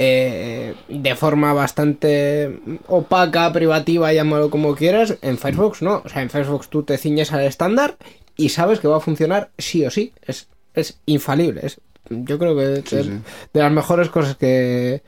[0.00, 5.18] eh, de forma bastante opaca, privativa, llámalo como quieras.
[5.22, 6.02] En Firefox no.
[6.04, 7.96] O sea, en Firefox tú te ciñes al estándar
[8.36, 10.12] y sabes que va a funcionar sí o sí.
[10.22, 11.62] Es, es infalible.
[11.64, 11.80] Es,
[12.10, 13.20] yo creo que es sí.
[13.52, 15.02] de las mejores cosas que,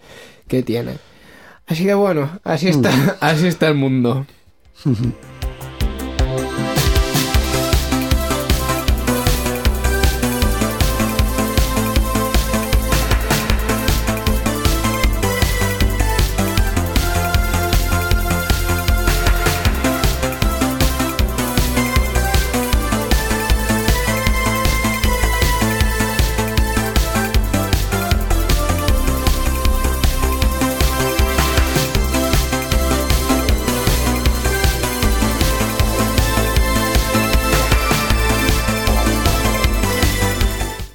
[0.49, 0.99] que tiene.
[1.69, 4.27] Así que bueno, así está, así está el mundo.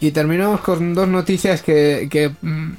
[0.05, 2.71] Y terminamos con dos noticias que, que, mm,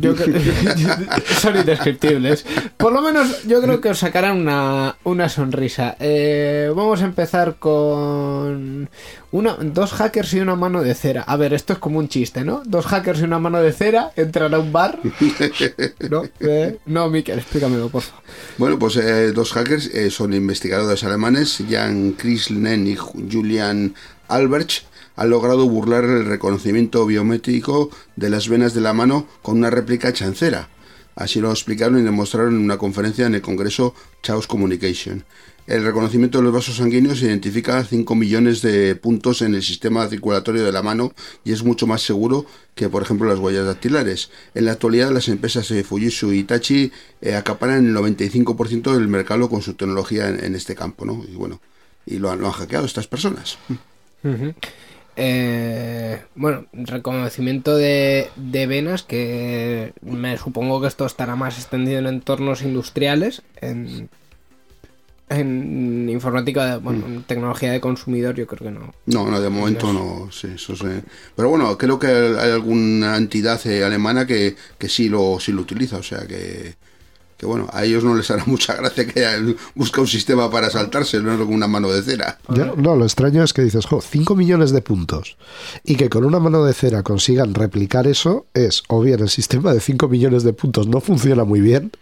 [0.00, 0.14] yo
[1.40, 2.46] son indescriptibles.
[2.78, 5.96] Por lo menos yo creo que os sacarán una, una sonrisa.
[6.00, 8.88] Eh, vamos a empezar con
[9.32, 11.24] una, dos hackers y una mano de cera.
[11.26, 12.62] A ver, esto es como un chiste, ¿no?
[12.64, 14.98] Dos hackers y una mano de cera entran a un bar.
[16.08, 16.22] ¿No?
[16.40, 18.22] Eh, no, Miquel, explícamelo, por favor.
[18.56, 23.94] Bueno, pues eh, dos hackers eh, son investigadores alemanes, Jan Krislen y Ju- Julian
[24.28, 24.84] Albrecht,
[25.16, 30.12] han logrado burlar el reconocimiento biométrico de las venas de la mano con una réplica
[30.12, 30.68] chancera.
[31.16, 35.24] Así lo explicaron y demostraron en una conferencia en el Congreso Chaos Communication.
[35.66, 40.62] El reconocimiento de los vasos sanguíneos identifica 5 millones de puntos en el sistema circulatorio
[40.64, 41.12] de la mano
[41.42, 42.46] y es mucho más seguro
[42.76, 44.30] que, por ejemplo, las huellas dactilares.
[44.54, 49.60] En la actualidad, las empresas Fujitsu y Hitachi eh, acaparan el 95% del mercado con
[49.60, 51.24] su tecnología en, este campo, ¿no?
[51.28, 51.60] Y bueno,
[52.04, 53.58] y lo han, hackeado estas personas.
[55.16, 62.06] Eh, bueno, reconocimiento de, de venas que me supongo que esto estará más extendido en
[62.06, 64.10] entornos industriales, en,
[65.28, 68.94] en informática, de- bueno, en tecnología de consumidor yo creo que no.
[69.06, 70.86] No, no, de momento no, sí, eso sí.
[71.34, 75.62] Pero bueno, creo que hay alguna entidad eh, alemana que, que sí lo sí lo
[75.62, 76.74] utiliza, o sea que,
[77.36, 80.70] que bueno, a ellos no les hará mucha gracia que hayan buscado un sistema para
[80.70, 82.38] saltarse, no con una mano de cera.
[82.48, 85.36] Ya, no, lo extraño es que dices, jo, 5 millones de puntos
[85.84, 89.72] y que con una mano de cera consigan replicar eso es, o bien el sistema
[89.74, 91.92] de 5 millones de puntos no funciona muy bien,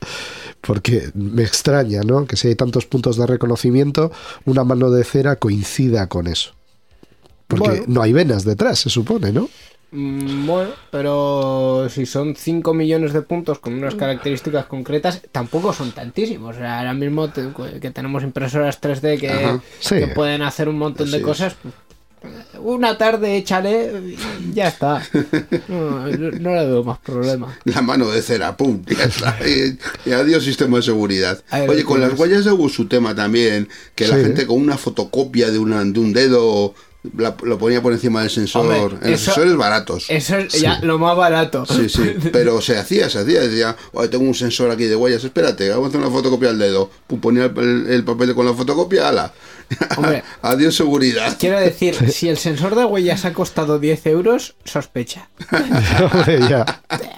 [0.60, 2.26] porque me extraña, ¿no?
[2.26, 4.12] Que si hay tantos puntos de reconocimiento,
[4.44, 6.52] una mano de cera coincida con eso.
[7.46, 7.84] Porque Bueno.
[7.88, 9.48] no hay venas detrás, se supone, ¿no?
[9.94, 15.92] Mm, Bueno, pero si son 5 millones de puntos con unas características concretas, tampoco son
[15.92, 16.56] tantísimos.
[16.56, 17.48] O sea, ahora mismo te-
[17.80, 19.60] que tenemos impresoras 3D que, Ajá.
[19.80, 19.94] Sí.
[19.96, 21.54] que pueden hacer un montón de Así cosas.
[22.58, 25.02] Una tarde échale y ya está.
[25.68, 27.56] No, no le veo más problema.
[27.64, 29.36] La mano de cera, pum, ya está.
[29.46, 29.78] Y,
[30.08, 31.42] y adiós sistema de seguridad.
[31.68, 35.50] Oye, con las huellas de hubo su tema también, que la gente con una fotocopia
[35.50, 36.74] de, una, de un dedo
[37.16, 40.06] la- lo ponía por encima del sensor, Hombre, en los eso- sensores baratos.
[40.08, 41.66] Eso es ya lo más barato.
[41.66, 45.22] Sí, sí, pero se hacía, se hacía, decía, "Oye, tengo un sensor aquí de huellas,
[45.24, 46.90] espérate, vamos a hacer una fotocopia al dedo.
[47.06, 49.32] Pum, ponía el, el papel con la fotocopia, ala.
[49.96, 50.22] Hombre.
[50.42, 51.36] Adiós seguridad.
[51.40, 55.28] Quiero decir, si el sensor de huellas ha costado 10 euros, sospecha.
[56.12, 56.64] Hombre, ya.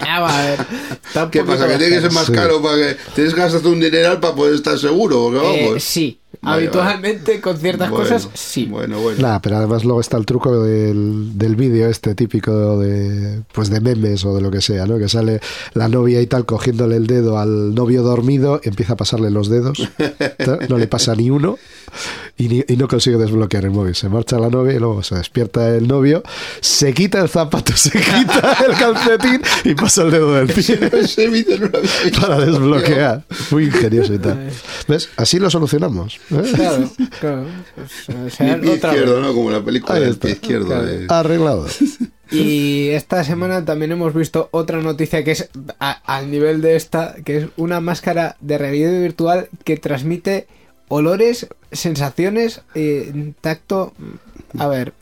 [0.01, 1.31] Ah, va a ver.
[1.31, 1.67] ¿Qué pasa?
[1.67, 2.33] Que tiene que ser más Sí.
[2.33, 6.21] caro para que tienes que gastarte un dineral para poder estar seguro, porque Eh, sí,
[6.47, 8.67] Vale, Habitualmente con ciertas Bueno, cosas, sí.
[8.67, 9.21] Bueno, bueno.
[9.21, 13.81] Nah, pero además luego está el truco del, del vídeo este típico de pues de
[13.81, 14.99] memes o de lo que sea, ¿no?
[14.99, 15.41] Que sale
[15.75, 19.89] la novia y tal cogiéndole el dedo al novio dormido, empieza a pasarle los dedos,
[20.69, 21.59] no le pasa ni uno
[22.39, 23.95] y, ni- y no consigue desbloquear el móvil.
[23.95, 26.23] Se marcha la novia y luego se despierta el novio,
[26.61, 30.79] se quita el zapato, se quita el calcetín y pasa el dedo del pie
[32.21, 33.25] para desbloquear.
[33.51, 34.51] Muy ingenioso y tal.
[34.89, 35.09] ¿Ves?
[35.17, 36.19] Así lo solucionamos.
[36.43, 37.47] Claro, claro.
[37.75, 39.23] Pues, o sea, Mi pie otra izquierdo, vez.
[39.25, 39.35] ¿no?
[39.35, 40.67] Como la película del pie izquierdo.
[40.67, 40.91] Claro.
[41.09, 41.67] Arreglado.
[42.29, 47.15] Y esta semana también hemos visto otra noticia que es a- al nivel de esta,
[47.25, 50.49] que es una máscara de realidad virtual que transmite
[50.89, 53.93] olores, sensaciones, eh, tacto.
[54.59, 54.93] A ver,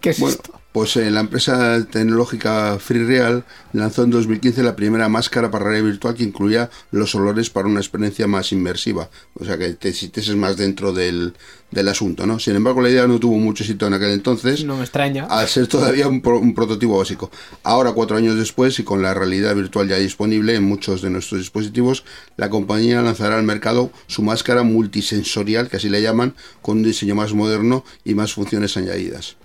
[0.00, 0.57] ¿qué es Bueno, esto?
[0.72, 6.14] Pues eh, la empresa tecnológica FreeReal lanzó en 2015 la primera máscara para realidad virtual
[6.14, 9.08] que incluía los olores para una experiencia más inmersiva.
[9.34, 11.32] O sea, que te sintieses más dentro del,
[11.70, 12.38] del asunto, ¿no?
[12.38, 14.62] Sin embargo, la idea no tuvo mucho éxito en aquel entonces.
[14.64, 15.24] No me extraña.
[15.24, 17.30] Al ser todavía un, pro- un prototipo básico.
[17.64, 21.40] Ahora, cuatro años después, y con la realidad virtual ya disponible en muchos de nuestros
[21.40, 22.04] dispositivos,
[22.36, 27.14] la compañía lanzará al mercado su máscara multisensorial, que así le llaman, con un diseño
[27.14, 29.37] más moderno y más funciones añadidas.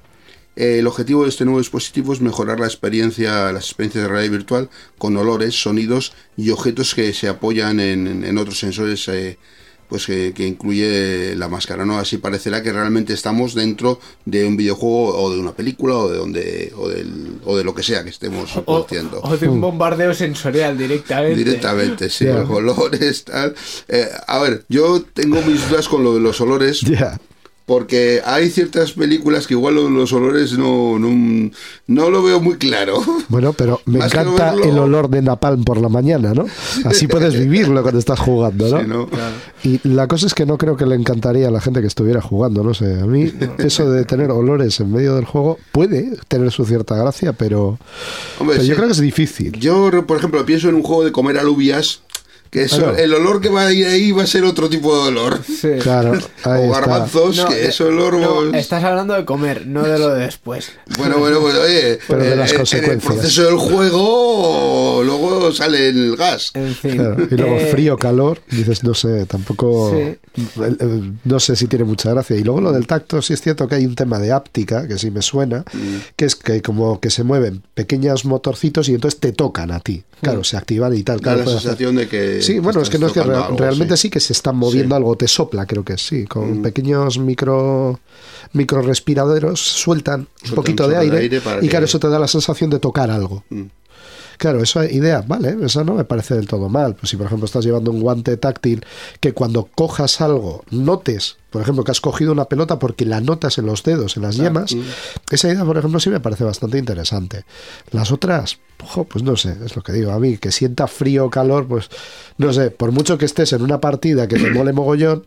[0.56, 4.32] Eh, El objetivo de este nuevo dispositivo es mejorar la experiencia, las experiencias de realidad
[4.32, 9.38] virtual con olores, sonidos y objetos que se apoyan en, otros sensores eh,
[9.90, 12.00] pues que, que incluye la máscara, ¿no?
[12.00, 16.18] Así parecerá que realmente estamos dentro de un videojuego o de una película o de
[16.18, 19.20] donde o, del, o de lo que sea que estemos O, haciendo.
[19.22, 21.36] o de un bombardeo sensorial directamente.
[21.36, 23.54] Directamente, sí, los olores, tal.
[23.88, 27.20] Eh, a ver, yo tengo mis dudas con lo de los olores, Ya.
[27.66, 31.50] Porque hay ciertas películas que igual los olores no, no,
[31.88, 33.02] no lo veo muy claro.
[33.30, 36.46] Bueno, pero me Más encanta verlo- el olor de napalm por la mañana, ¿no?
[36.86, 38.80] Así puedes vivirlo cuando estás jugando, ¿no?
[38.82, 39.10] Sí, ¿no?
[39.64, 42.22] Y la cosa es que no creo que le encantaría a la gente que estuviera
[42.22, 43.00] jugando, no sé.
[43.00, 47.34] A mí eso de tener olores en medio del juego puede tener su cierta gracia,
[47.34, 47.80] pero,
[48.40, 48.76] Hombre, pero yo sí.
[48.76, 49.52] creo que es difícil.
[49.60, 52.02] Yo, por ejemplo, pienso en un juego de comer alubias,
[52.54, 52.98] que eso, Claro.
[52.98, 55.42] el olor que va a ir ahí va a ser otro tipo de olor.
[55.44, 55.70] Sí.
[55.82, 56.80] Claro, ahí o está.
[56.82, 58.18] garbanzos, No, que eh, ese olor...
[58.20, 60.72] no, estás hablando de comer, no de lo de después.
[60.98, 63.14] Bueno, bueno, pues oye, Pero de en- las en- en el consecuencias.
[63.14, 66.52] proceso del juego luego sale el gas.
[66.54, 66.96] En fin.
[66.98, 69.92] Claro, Y luego Eh, frío, calor, dices, no sé, tampoco...
[69.96, 70.18] Sí.
[71.24, 72.36] No sé si tiene mucha gracia.
[72.36, 74.98] Y luego lo del tacto, sí es cierto que hay un tema de áptica, que
[74.98, 75.64] sí me suena,
[76.16, 80.04] que es que como que se mueven pequeños motorcitos y entonces te tocan a ti.
[80.22, 81.18] Claro, se activan y tal.
[81.18, 82.42] Da claro, la hacer- sensación de que...
[82.44, 84.04] Sí, bueno, es que no es que algo, realmente sí.
[84.04, 84.10] sí.
[84.10, 84.98] que se están moviendo Sí.
[84.98, 88.00] algo, te sopla, creo que sí, con pequeños micro
[88.54, 92.70] micro respiradores sueltan un poquito un de aire, y claro, eso te da la sensación
[92.70, 93.44] de tocar algo.
[93.50, 93.64] Mm.
[94.38, 96.96] Claro, esa idea, vale, esa no me parece del todo mal.
[96.96, 98.84] Pues si por ejemplo estás llevando un guante táctil,
[99.20, 103.58] que cuando cojas algo, notes, por ejemplo, que has cogido una pelota porque la notas
[103.60, 104.76] en los dedos, en las yemas,
[105.32, 107.46] esa idea, por ejemplo, sí me parece bastante interesante.
[107.92, 111.26] Las otras, ojo, pues no sé, es lo que digo, a mí, que sienta frío
[111.26, 111.90] o calor, pues
[112.38, 115.24] no sé, por mucho que estés en una partida que te mole mogollón,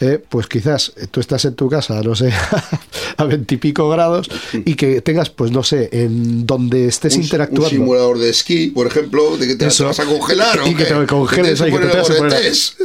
[0.00, 2.32] eh, pues quizás tú estás en tu casa, no sé,
[3.18, 4.28] a veintipico grados
[4.64, 7.68] y que tengas, pues no sé, en donde estés Un, un interactuando.
[7.68, 9.84] simulador de esquí, por ejemplo, de que te, Eso.
[9.84, 12.76] te vas a congelar o Y que te congeles que te gorretés.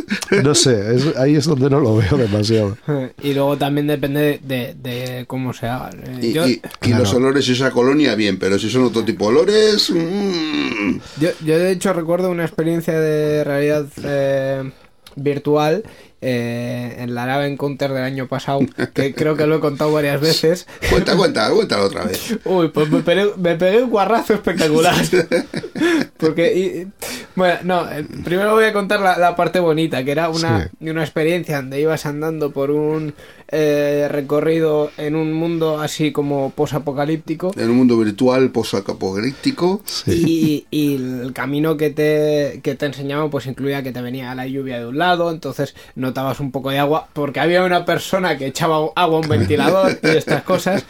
[0.44, 2.78] No sé, es- ahí es donde no lo veo demasiado.
[3.24, 5.92] Y luego también depende de, de cómo se haga.
[5.92, 7.04] Eh, Y, yo, y- y Claro.
[7.04, 9.90] los olores y esa colonia, bien, pero si son otro tipo de olores...
[9.90, 14.72] mm, yo, yo de hecho recuerdo una experiencia de realidad eh,
[15.16, 15.84] virtual
[16.22, 18.60] eh, en la nave Encounter del año pasado,
[18.94, 20.68] que creo que lo he contado varias veces.
[20.90, 22.38] Cuenta, cuenta, cuéntalo otra vez.
[22.46, 24.96] Uy, pues me pegué, me pegué un guarrazo espectacular.
[26.18, 26.88] Porque, y-
[27.36, 31.02] bueno, no, eh, primero voy a contar la, la parte bonita, que era una, una
[31.02, 33.14] experiencia donde ibas andando por un
[33.52, 37.52] eh, recorrido en un mundo así como posapocalíptico.
[37.58, 43.46] En un mundo virtual posapocalíptico, Y, y el camino que te, que te enseñaban pues
[43.48, 47.08] incluía que te venía la lluvia de un lado, entonces notabas un poco de agua,
[47.14, 50.84] porque había una persona que echaba agua a un ventilador y estas cosas.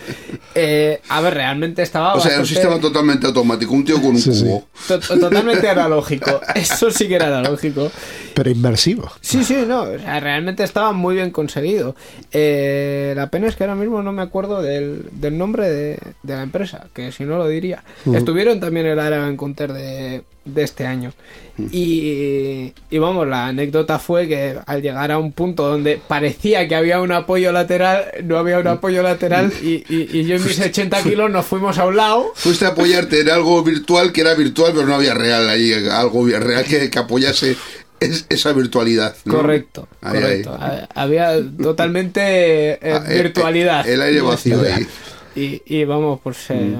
[0.55, 4.11] Eh, a ver, realmente estaba o sea, era un sistema totalmente automático, un tío con
[4.11, 4.67] un Sí, cubo.
[4.87, 6.39] to- totalmente analógico.
[6.55, 7.91] Eso sí que era analógico.
[8.33, 9.09] Pero inmersivo.
[9.21, 11.95] Sí, sí, no, o sea, realmente estaba muy bien conseguido.
[12.31, 12.49] Eh,
[13.15, 16.43] la pena es que ahora mismo no me acuerdo del, del nombre de, de la
[16.43, 17.83] empresa, que si no lo diría.
[18.13, 21.13] Estuvieron también en el área Encounter de, de este año.
[21.71, 26.75] Y, y vamos, la anécdota fue que al llegar a un punto donde parecía que
[26.75, 30.59] había un apoyo lateral, no había un apoyo lateral y, y- y yo y mis
[30.59, 32.31] 80 kilos nos fuimos a un lado.
[32.35, 36.25] Fuiste a apoyarte en algo virtual que era virtual, pero no había real ahí, algo
[36.27, 37.55] real que, que apoyase
[38.01, 39.15] es esa virtualidad.
[39.25, 39.35] ¿no?
[39.35, 40.57] Correcto, Ahí, correcto.
[40.59, 40.79] ahí.
[40.93, 42.21] Ha- Había totalmente
[42.73, 43.87] eh, Ah, eh, virtualidad.
[43.87, 44.85] El aire vacío ahí.
[45.35, 46.75] Y, y vamos, pues eh,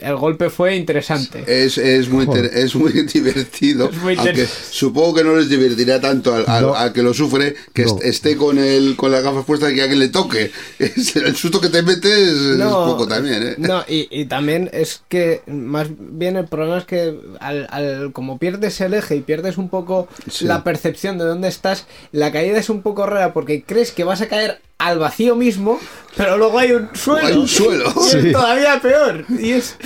[0.00, 1.44] el golpe fue interesante.
[1.46, 3.90] Es, es, muy, inter- es muy divertido.
[3.90, 6.74] Es muy aunque inter- supongo que no les divertirá tanto al, al- No.
[6.74, 7.96] al que lo sufre que No.
[7.96, 10.50] est- esté con el con las gafas puestas y que a que le toque.
[10.78, 13.54] Es- el susto que te metes es poco también, ¿eh?
[13.58, 18.38] No, y, y también es que más bien el problema es que al, al- como
[18.38, 20.46] pierdes el eje y pierdes un poco Sí.
[20.46, 24.20] la percepción de dónde estás, la caída es un poco rara porque crees que vas
[24.22, 25.78] a caer al vacío mismo,
[26.16, 27.26] pero luego hay un suelo.
[27.26, 27.84] Hay un suelo.
[27.96, 28.18] Y Sí.
[28.18, 29.24] es todavía peor.
[29.40, 29.76] Y es...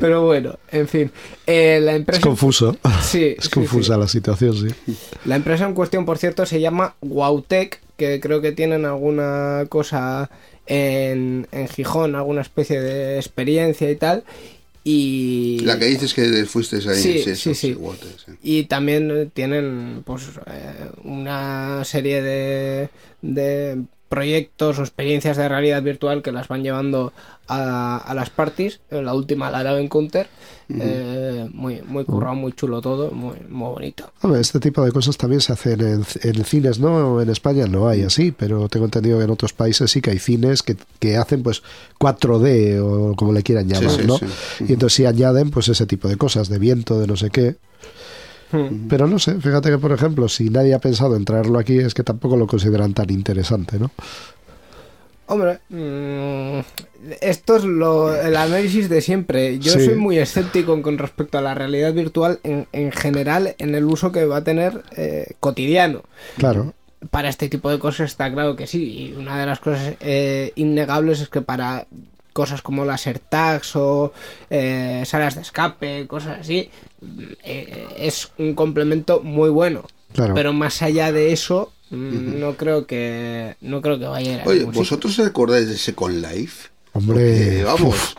[0.00, 1.10] Pero bueno, en fin.
[1.46, 2.18] Eh, la empresa...
[2.20, 2.76] Es confuso.
[3.02, 4.00] Sí, Es sí, confusa sí.
[4.00, 4.96] la situación, sí.
[5.24, 10.30] La empresa en cuestión, por cierto, se llama Wautec, que creo que tienen alguna cosa
[10.66, 14.24] en, en Gijón, alguna especie de experiencia y tal.
[14.88, 16.94] Y, La que dices que fuiste ahí.
[17.02, 17.76] Sí, eso, sí, sí.
[18.42, 22.88] Y también tienen pues eh, una serie de,
[23.20, 27.12] de proyectos o experiencias de realidad virtual que las van llevando
[27.48, 28.80] a, a las parties.
[28.90, 30.28] La última, la de Encounter.
[30.68, 34.10] eh, muy, muy currado, muy chulo todo, muy, muy bonito.
[34.22, 37.20] Hombre, este tipo de cosas también se hacen en, en cines, ¿no?
[37.20, 40.18] En España no hay así, pero tengo entendido que en otros países sí que hay
[40.18, 41.62] cines que, que hacen pues
[42.00, 44.18] 4D o como le quieran llamar, sí, ¿no?
[44.18, 44.26] sí.
[44.68, 47.56] Y entonces sí añaden pues ese tipo de cosas, de viento, de no sé qué.
[48.88, 51.94] Pero no sé, fíjate que por ejemplo, si nadie ha pensado en traerlo aquí es
[51.94, 53.90] que tampoco lo consideran tan interesante, ¿no?
[55.28, 56.60] Hombre, mm,
[57.20, 59.58] esto es lo, el análisis de siempre.
[59.58, 59.86] Yo Sí.
[59.86, 64.12] soy muy escéptico con respecto a la realidad virtual en, en general en el uso
[64.12, 66.02] que va a tener eh, cotidiano.
[66.38, 66.74] Claro.
[67.10, 68.84] Para este tipo de cosas está claro que sí.
[68.84, 71.88] Y una de las cosas eh, innegables es que para
[72.36, 74.12] cosas como las AirTags o
[74.50, 76.68] eh, salas de escape, cosas así,
[77.00, 79.86] mm, eh, es un complemento muy bueno.
[80.12, 80.34] Claro.
[80.34, 84.40] Pero más allá de eso, mm, no creo que no creo que vaya a ir
[84.46, 84.72] Oye, sitio.
[84.72, 86.68] ¿vosotros os acordáis de Second Life?
[86.92, 88.14] Hombre, Porque, vamos, uf,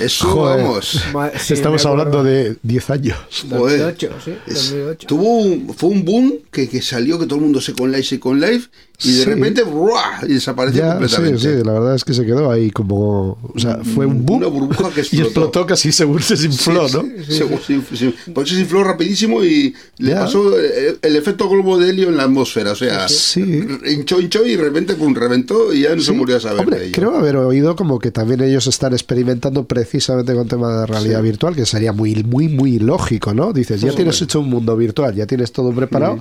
[0.00, 0.62] eso Joder.
[0.64, 1.02] vamos.
[1.38, 3.18] Sí, estamos hablando de 10 años.
[3.48, 3.78] Joder.
[3.80, 5.06] 2008, sí, Es- 2008.
[5.08, 8.40] tuvo un, fue un boom que, que salió que todo el mundo Second Life, Second
[8.44, 8.68] Life
[9.02, 9.24] y de Sí.
[9.24, 10.20] repente ¡ruah!
[10.28, 11.38] y desapareció Ya, sí, completamente.
[11.40, 13.38] sí, la verdad es que se quedó ahí como...
[13.54, 15.24] O sea, fue un boom Una burbuja que y explotó.
[15.26, 17.02] explotó casi según se desinfló, Sí, ¿no?
[17.26, 20.20] sí, se- Por eso se infló rapidísimo y le Ya.
[20.20, 22.72] pasó el, el efecto globo de helio en la atmósfera.
[22.72, 23.40] O sea, Sí.
[23.86, 26.60] hinchó, hinchó y de repente pum, reventó y ya no se Sí, murió a saber
[26.60, 26.94] hombre, de ello.
[26.94, 31.24] Creo haber oído como que también ellos están experimentando precisamente con tema de realidad Sí.
[31.24, 33.52] virtual, que sería muy, muy, muy lógico, ¿no?
[33.52, 36.18] Dices, ya Sí, tienes hecho un mundo virtual, ya tienes todo preparado,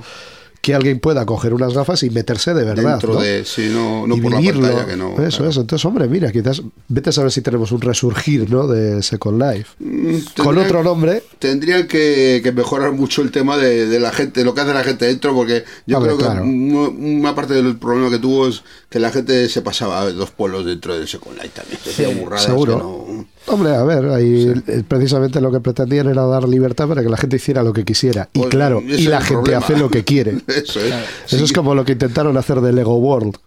[0.62, 2.92] que alguien pueda coger unas gafas y meterse de verdad.
[2.92, 3.22] Dentro ¿no?
[3.22, 4.62] de, sí, no, no y por vivirlo.
[4.64, 5.12] la pantalla que no.
[5.26, 5.50] Eso claro.
[5.52, 5.58] es.
[5.58, 8.68] Entonces, hombre, mira, quizás vete a saber si tenemos un resurgir, ¿no?
[8.68, 9.70] De Second Life.
[9.80, 11.24] Mm, Con otro nombre.
[11.40, 14.84] Tendrían que, que mejorar mucho el tema de, de la gente, lo que hace la
[14.84, 16.44] gente dentro, porque yo Hombre, creo que claro.
[16.44, 20.66] una, parte del problema que tuvo es que la gente se pasaba a dos pueblos
[20.66, 22.20] dentro del Second Life también.
[22.20, 22.74] burradas seguro.
[22.78, 24.54] que no- Hombre, a ver, ahí
[24.88, 28.30] precisamente lo que pretendían era dar libertad para que la gente hiciera lo que quisiera.
[28.34, 29.58] Y Pues, claro, y la gente problema.
[29.66, 30.38] hace lo que quiere.
[30.48, 30.94] Eso es.
[31.34, 33.38] Eso es como lo que intentaron hacer de Lego World.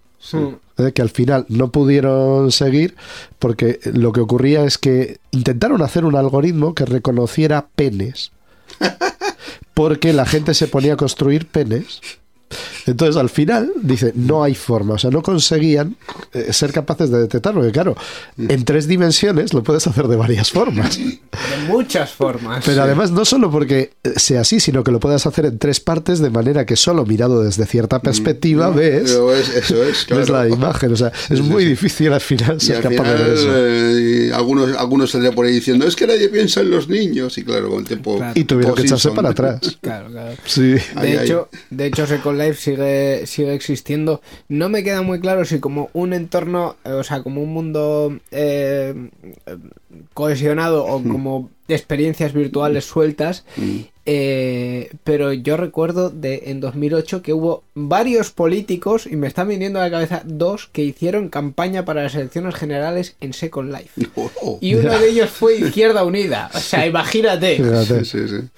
[0.78, 0.92] ¿eh?
[0.92, 2.94] que al final no pudieron seguir
[3.38, 8.30] porque lo que ocurría es que intentaron hacer un algoritmo que reconociera penes
[9.74, 12.00] porque la gente se ponía a construir penes
[12.86, 15.96] entonces al final dice no hay forma o sea no conseguían
[16.32, 17.96] eh, ser capaces de detectarlo porque claro
[18.38, 21.18] en tres dimensiones lo puedes hacer de varias formas De
[21.68, 22.62] muchas formas.
[22.64, 26.18] pero además no solo porque sea así, sino que lo puedas hacer en tres partes
[26.20, 30.20] de manera que solo mirado desde cierta perspectiva ves, Pero es- eso es, claro.
[30.20, 30.92] ves la imagen.
[30.92, 31.68] O sea, es sí, muy sí.
[31.70, 33.48] difícil al final ser al capaz final, de eso.
[33.54, 37.36] eh, algunos, algunos saldrían por ahí diciendo, es que nadie piensa en los niños.
[37.38, 38.16] Y claro, con el tiempo...
[38.16, 38.32] Claro.
[38.34, 39.78] Y tuvieron que echarse para atrás.
[39.80, 40.36] Claro, claro.
[40.44, 40.74] Sí.
[41.00, 44.20] De hecho, de hecho Second Sigue, sigue existiendo.
[44.48, 48.18] No me queda muy claro si como un entorno, eh, o sea, como un mundo
[48.30, 48.94] eh,
[50.14, 53.44] cohesionado o como experiencias virtuales sueltas.
[54.04, 59.78] eh, pero yo recuerdo de en 2008 que hubo varios políticos, y me están viniendo
[59.80, 64.08] a la cabeza dos, que hicieron campaña para las elecciones generales en Second Life.
[64.44, 66.50] Oh, Y uno de ellos fue Izquierda Unida.
[66.54, 67.56] O sea, imagínate.
[67.56, 68.04] Fíjate.
[68.04, 68.48] sí, sí, sí.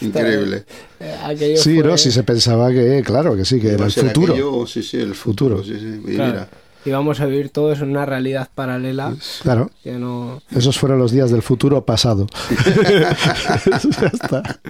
[0.00, 0.64] Increíble.
[1.00, 3.92] Eh, aquello Sí, fue- no, si se pensaba que, claro, que sí, que era el
[3.92, 4.32] futuro.
[4.32, 5.58] aquello, sí, sí, el Futuro.
[5.58, 5.64] futuro.
[5.64, 6.00] Sí, sí.
[6.12, 6.32] Y Claro.
[6.32, 6.48] mira,
[6.84, 10.40] Y vamos a vivir todos en una realidad paralela Claro, que no...
[10.54, 12.26] esos fueron los días del futuro pasado.
[14.00, 14.60] ya está.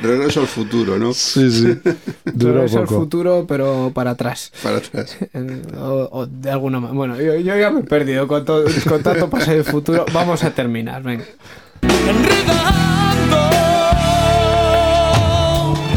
[0.00, 1.12] regreso al futuro, ¿no?
[1.12, 1.76] Sí, sí.
[2.32, 3.00] Duró es el poco.
[3.00, 4.52] futuro, pero para atrás.
[4.62, 5.16] Para atrás.
[5.34, 6.96] Eh, O, o de alguna manera.
[6.96, 10.06] Bueno, yo, yo ya me he perdido con, todo, con tanto pasado y futuro.
[10.14, 11.24] Vamos a terminar, venga.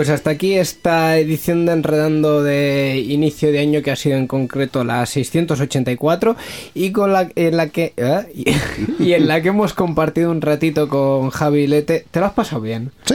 [0.00, 4.26] Pues hasta aquí esta edición de Enredando de inicio de año que ha sido en
[4.26, 6.36] concreto la 684
[6.72, 8.54] y con la en la que ¿eh?
[8.98, 12.06] y, en la que hemos compartido un ratito con Javi Lete.
[12.10, 12.92] ¿Te lo has pasado bien?
[13.04, 13.14] Sí,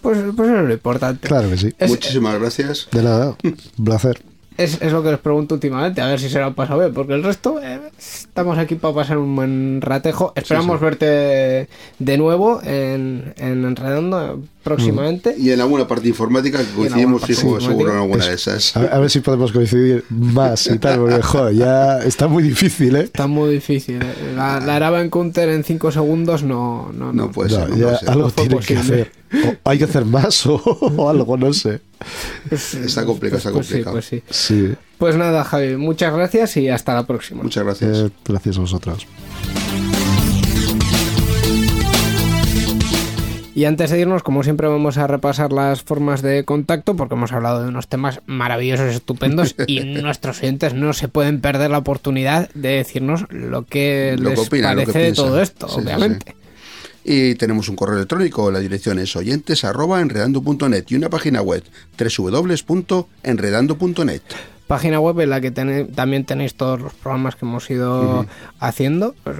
[0.00, 1.28] Pues, pues eso es lo importante.
[1.28, 1.72] claro que sí.
[1.78, 2.88] Es, Muchísimas gracias.
[2.90, 4.20] De nada, un placer.
[4.56, 6.92] es, es lo que les pregunto últimamente, a ver si se lo han pasado bien,
[6.92, 10.32] porque el resto eh, estamos aquí para pasar un buen ratejo.
[10.34, 10.84] Esperamos sí.
[10.86, 11.68] verte
[12.00, 15.34] de nuevo en, en Enredando próximamente.
[15.38, 17.66] Y en alguna parte informática que coincidimos informática.
[17.70, 18.76] seguro en alguna de esas.
[18.76, 22.42] A, ver- a ver si podemos coincidir más y tal, porque joder, ya está muy
[22.42, 23.00] difícil, ¿eh?
[23.02, 23.96] Está muy difícil.
[24.02, 24.32] eh.
[24.36, 27.30] La, la Araban Counter en 5 segundos no, no, No no.
[27.30, 29.12] puede No, ser, no ya algo tiene que hacer.
[29.64, 31.80] O hay que hacer más o, o algo, no sé.
[32.48, 33.94] Pues, Está complicado, está pues sí, complicado.
[33.96, 34.22] pues sí.
[34.30, 37.42] Sí, Pues nada, Javi, muchas gracias y hasta la próxima.
[37.42, 37.98] Muchas gracias.
[37.98, 39.06] eh, gracias a vosotros.
[43.56, 47.32] Y antes de irnos, como siempre, vamos a repasar las formas de contacto porque hemos
[47.32, 52.50] hablado de unos temas maravillosos, estupendos y nuestros oyentes no se pueden perder la oportunidad
[52.52, 56.36] de decirnos lo que Lo que les que parece de todo esto, Sí, sí, obviamente.
[57.02, 61.64] Y tenemos un correo electrónico, la dirección es oyentes arroba enredando.net y una página web
[61.98, 64.22] www.enredando.net.
[64.66, 68.26] Página web en la que tene- también tenéis todos los programas que hemos ido
[68.58, 69.36] haciendo, pues,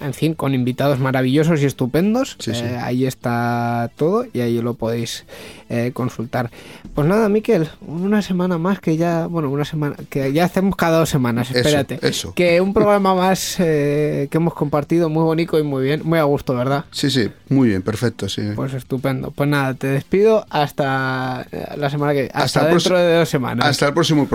[0.00, 2.36] en fin, con invitados maravillosos y estupendos.
[2.38, 2.62] Sí, sí.
[2.64, 5.24] Eh, ahí está todo y ahí lo podéis
[5.68, 6.50] eh, consultar.
[6.94, 10.98] Pues nada, Miquel, una semana más que ya, bueno, una semana, que ya hacemos cada
[10.98, 11.98] dos semanas, espérate.
[12.02, 12.32] eso.
[12.34, 16.24] Que un programa más eh, que hemos compartido muy bonito y muy bien, muy a
[16.24, 16.84] gusto, ¿verdad?
[16.90, 18.42] Sí, sí, muy bien, perfecto, sí.
[18.54, 19.30] Pues estupendo.
[19.32, 23.66] Pues nada, te despido hasta eh, la semana que hasta, Hasta dentro de dos semanas.
[23.66, 24.26] Hasta el próximo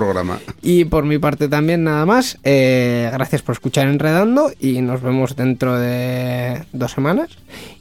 [0.61, 2.37] Y por mi parte también nada más.
[2.43, 7.29] Eh, gracias por escuchar Enredando y nos vemos dentro de dos semanas.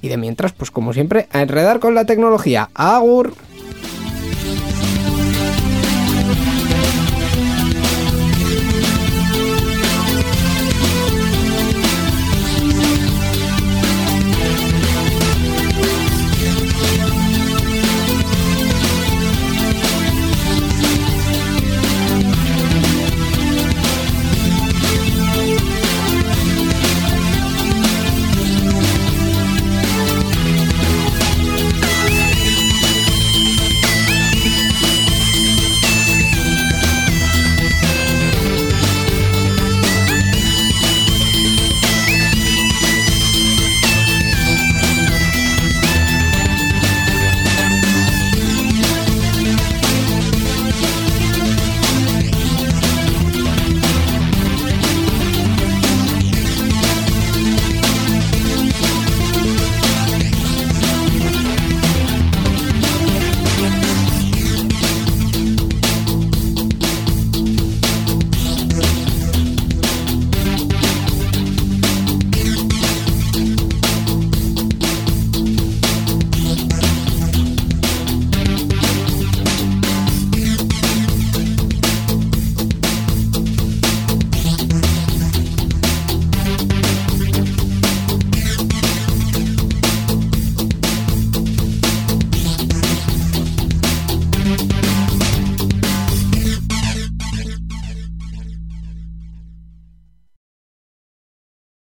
[0.03, 2.71] Y de mientras, pues como siempre, a enredar con la tecnología.
[2.75, 3.35] Agur.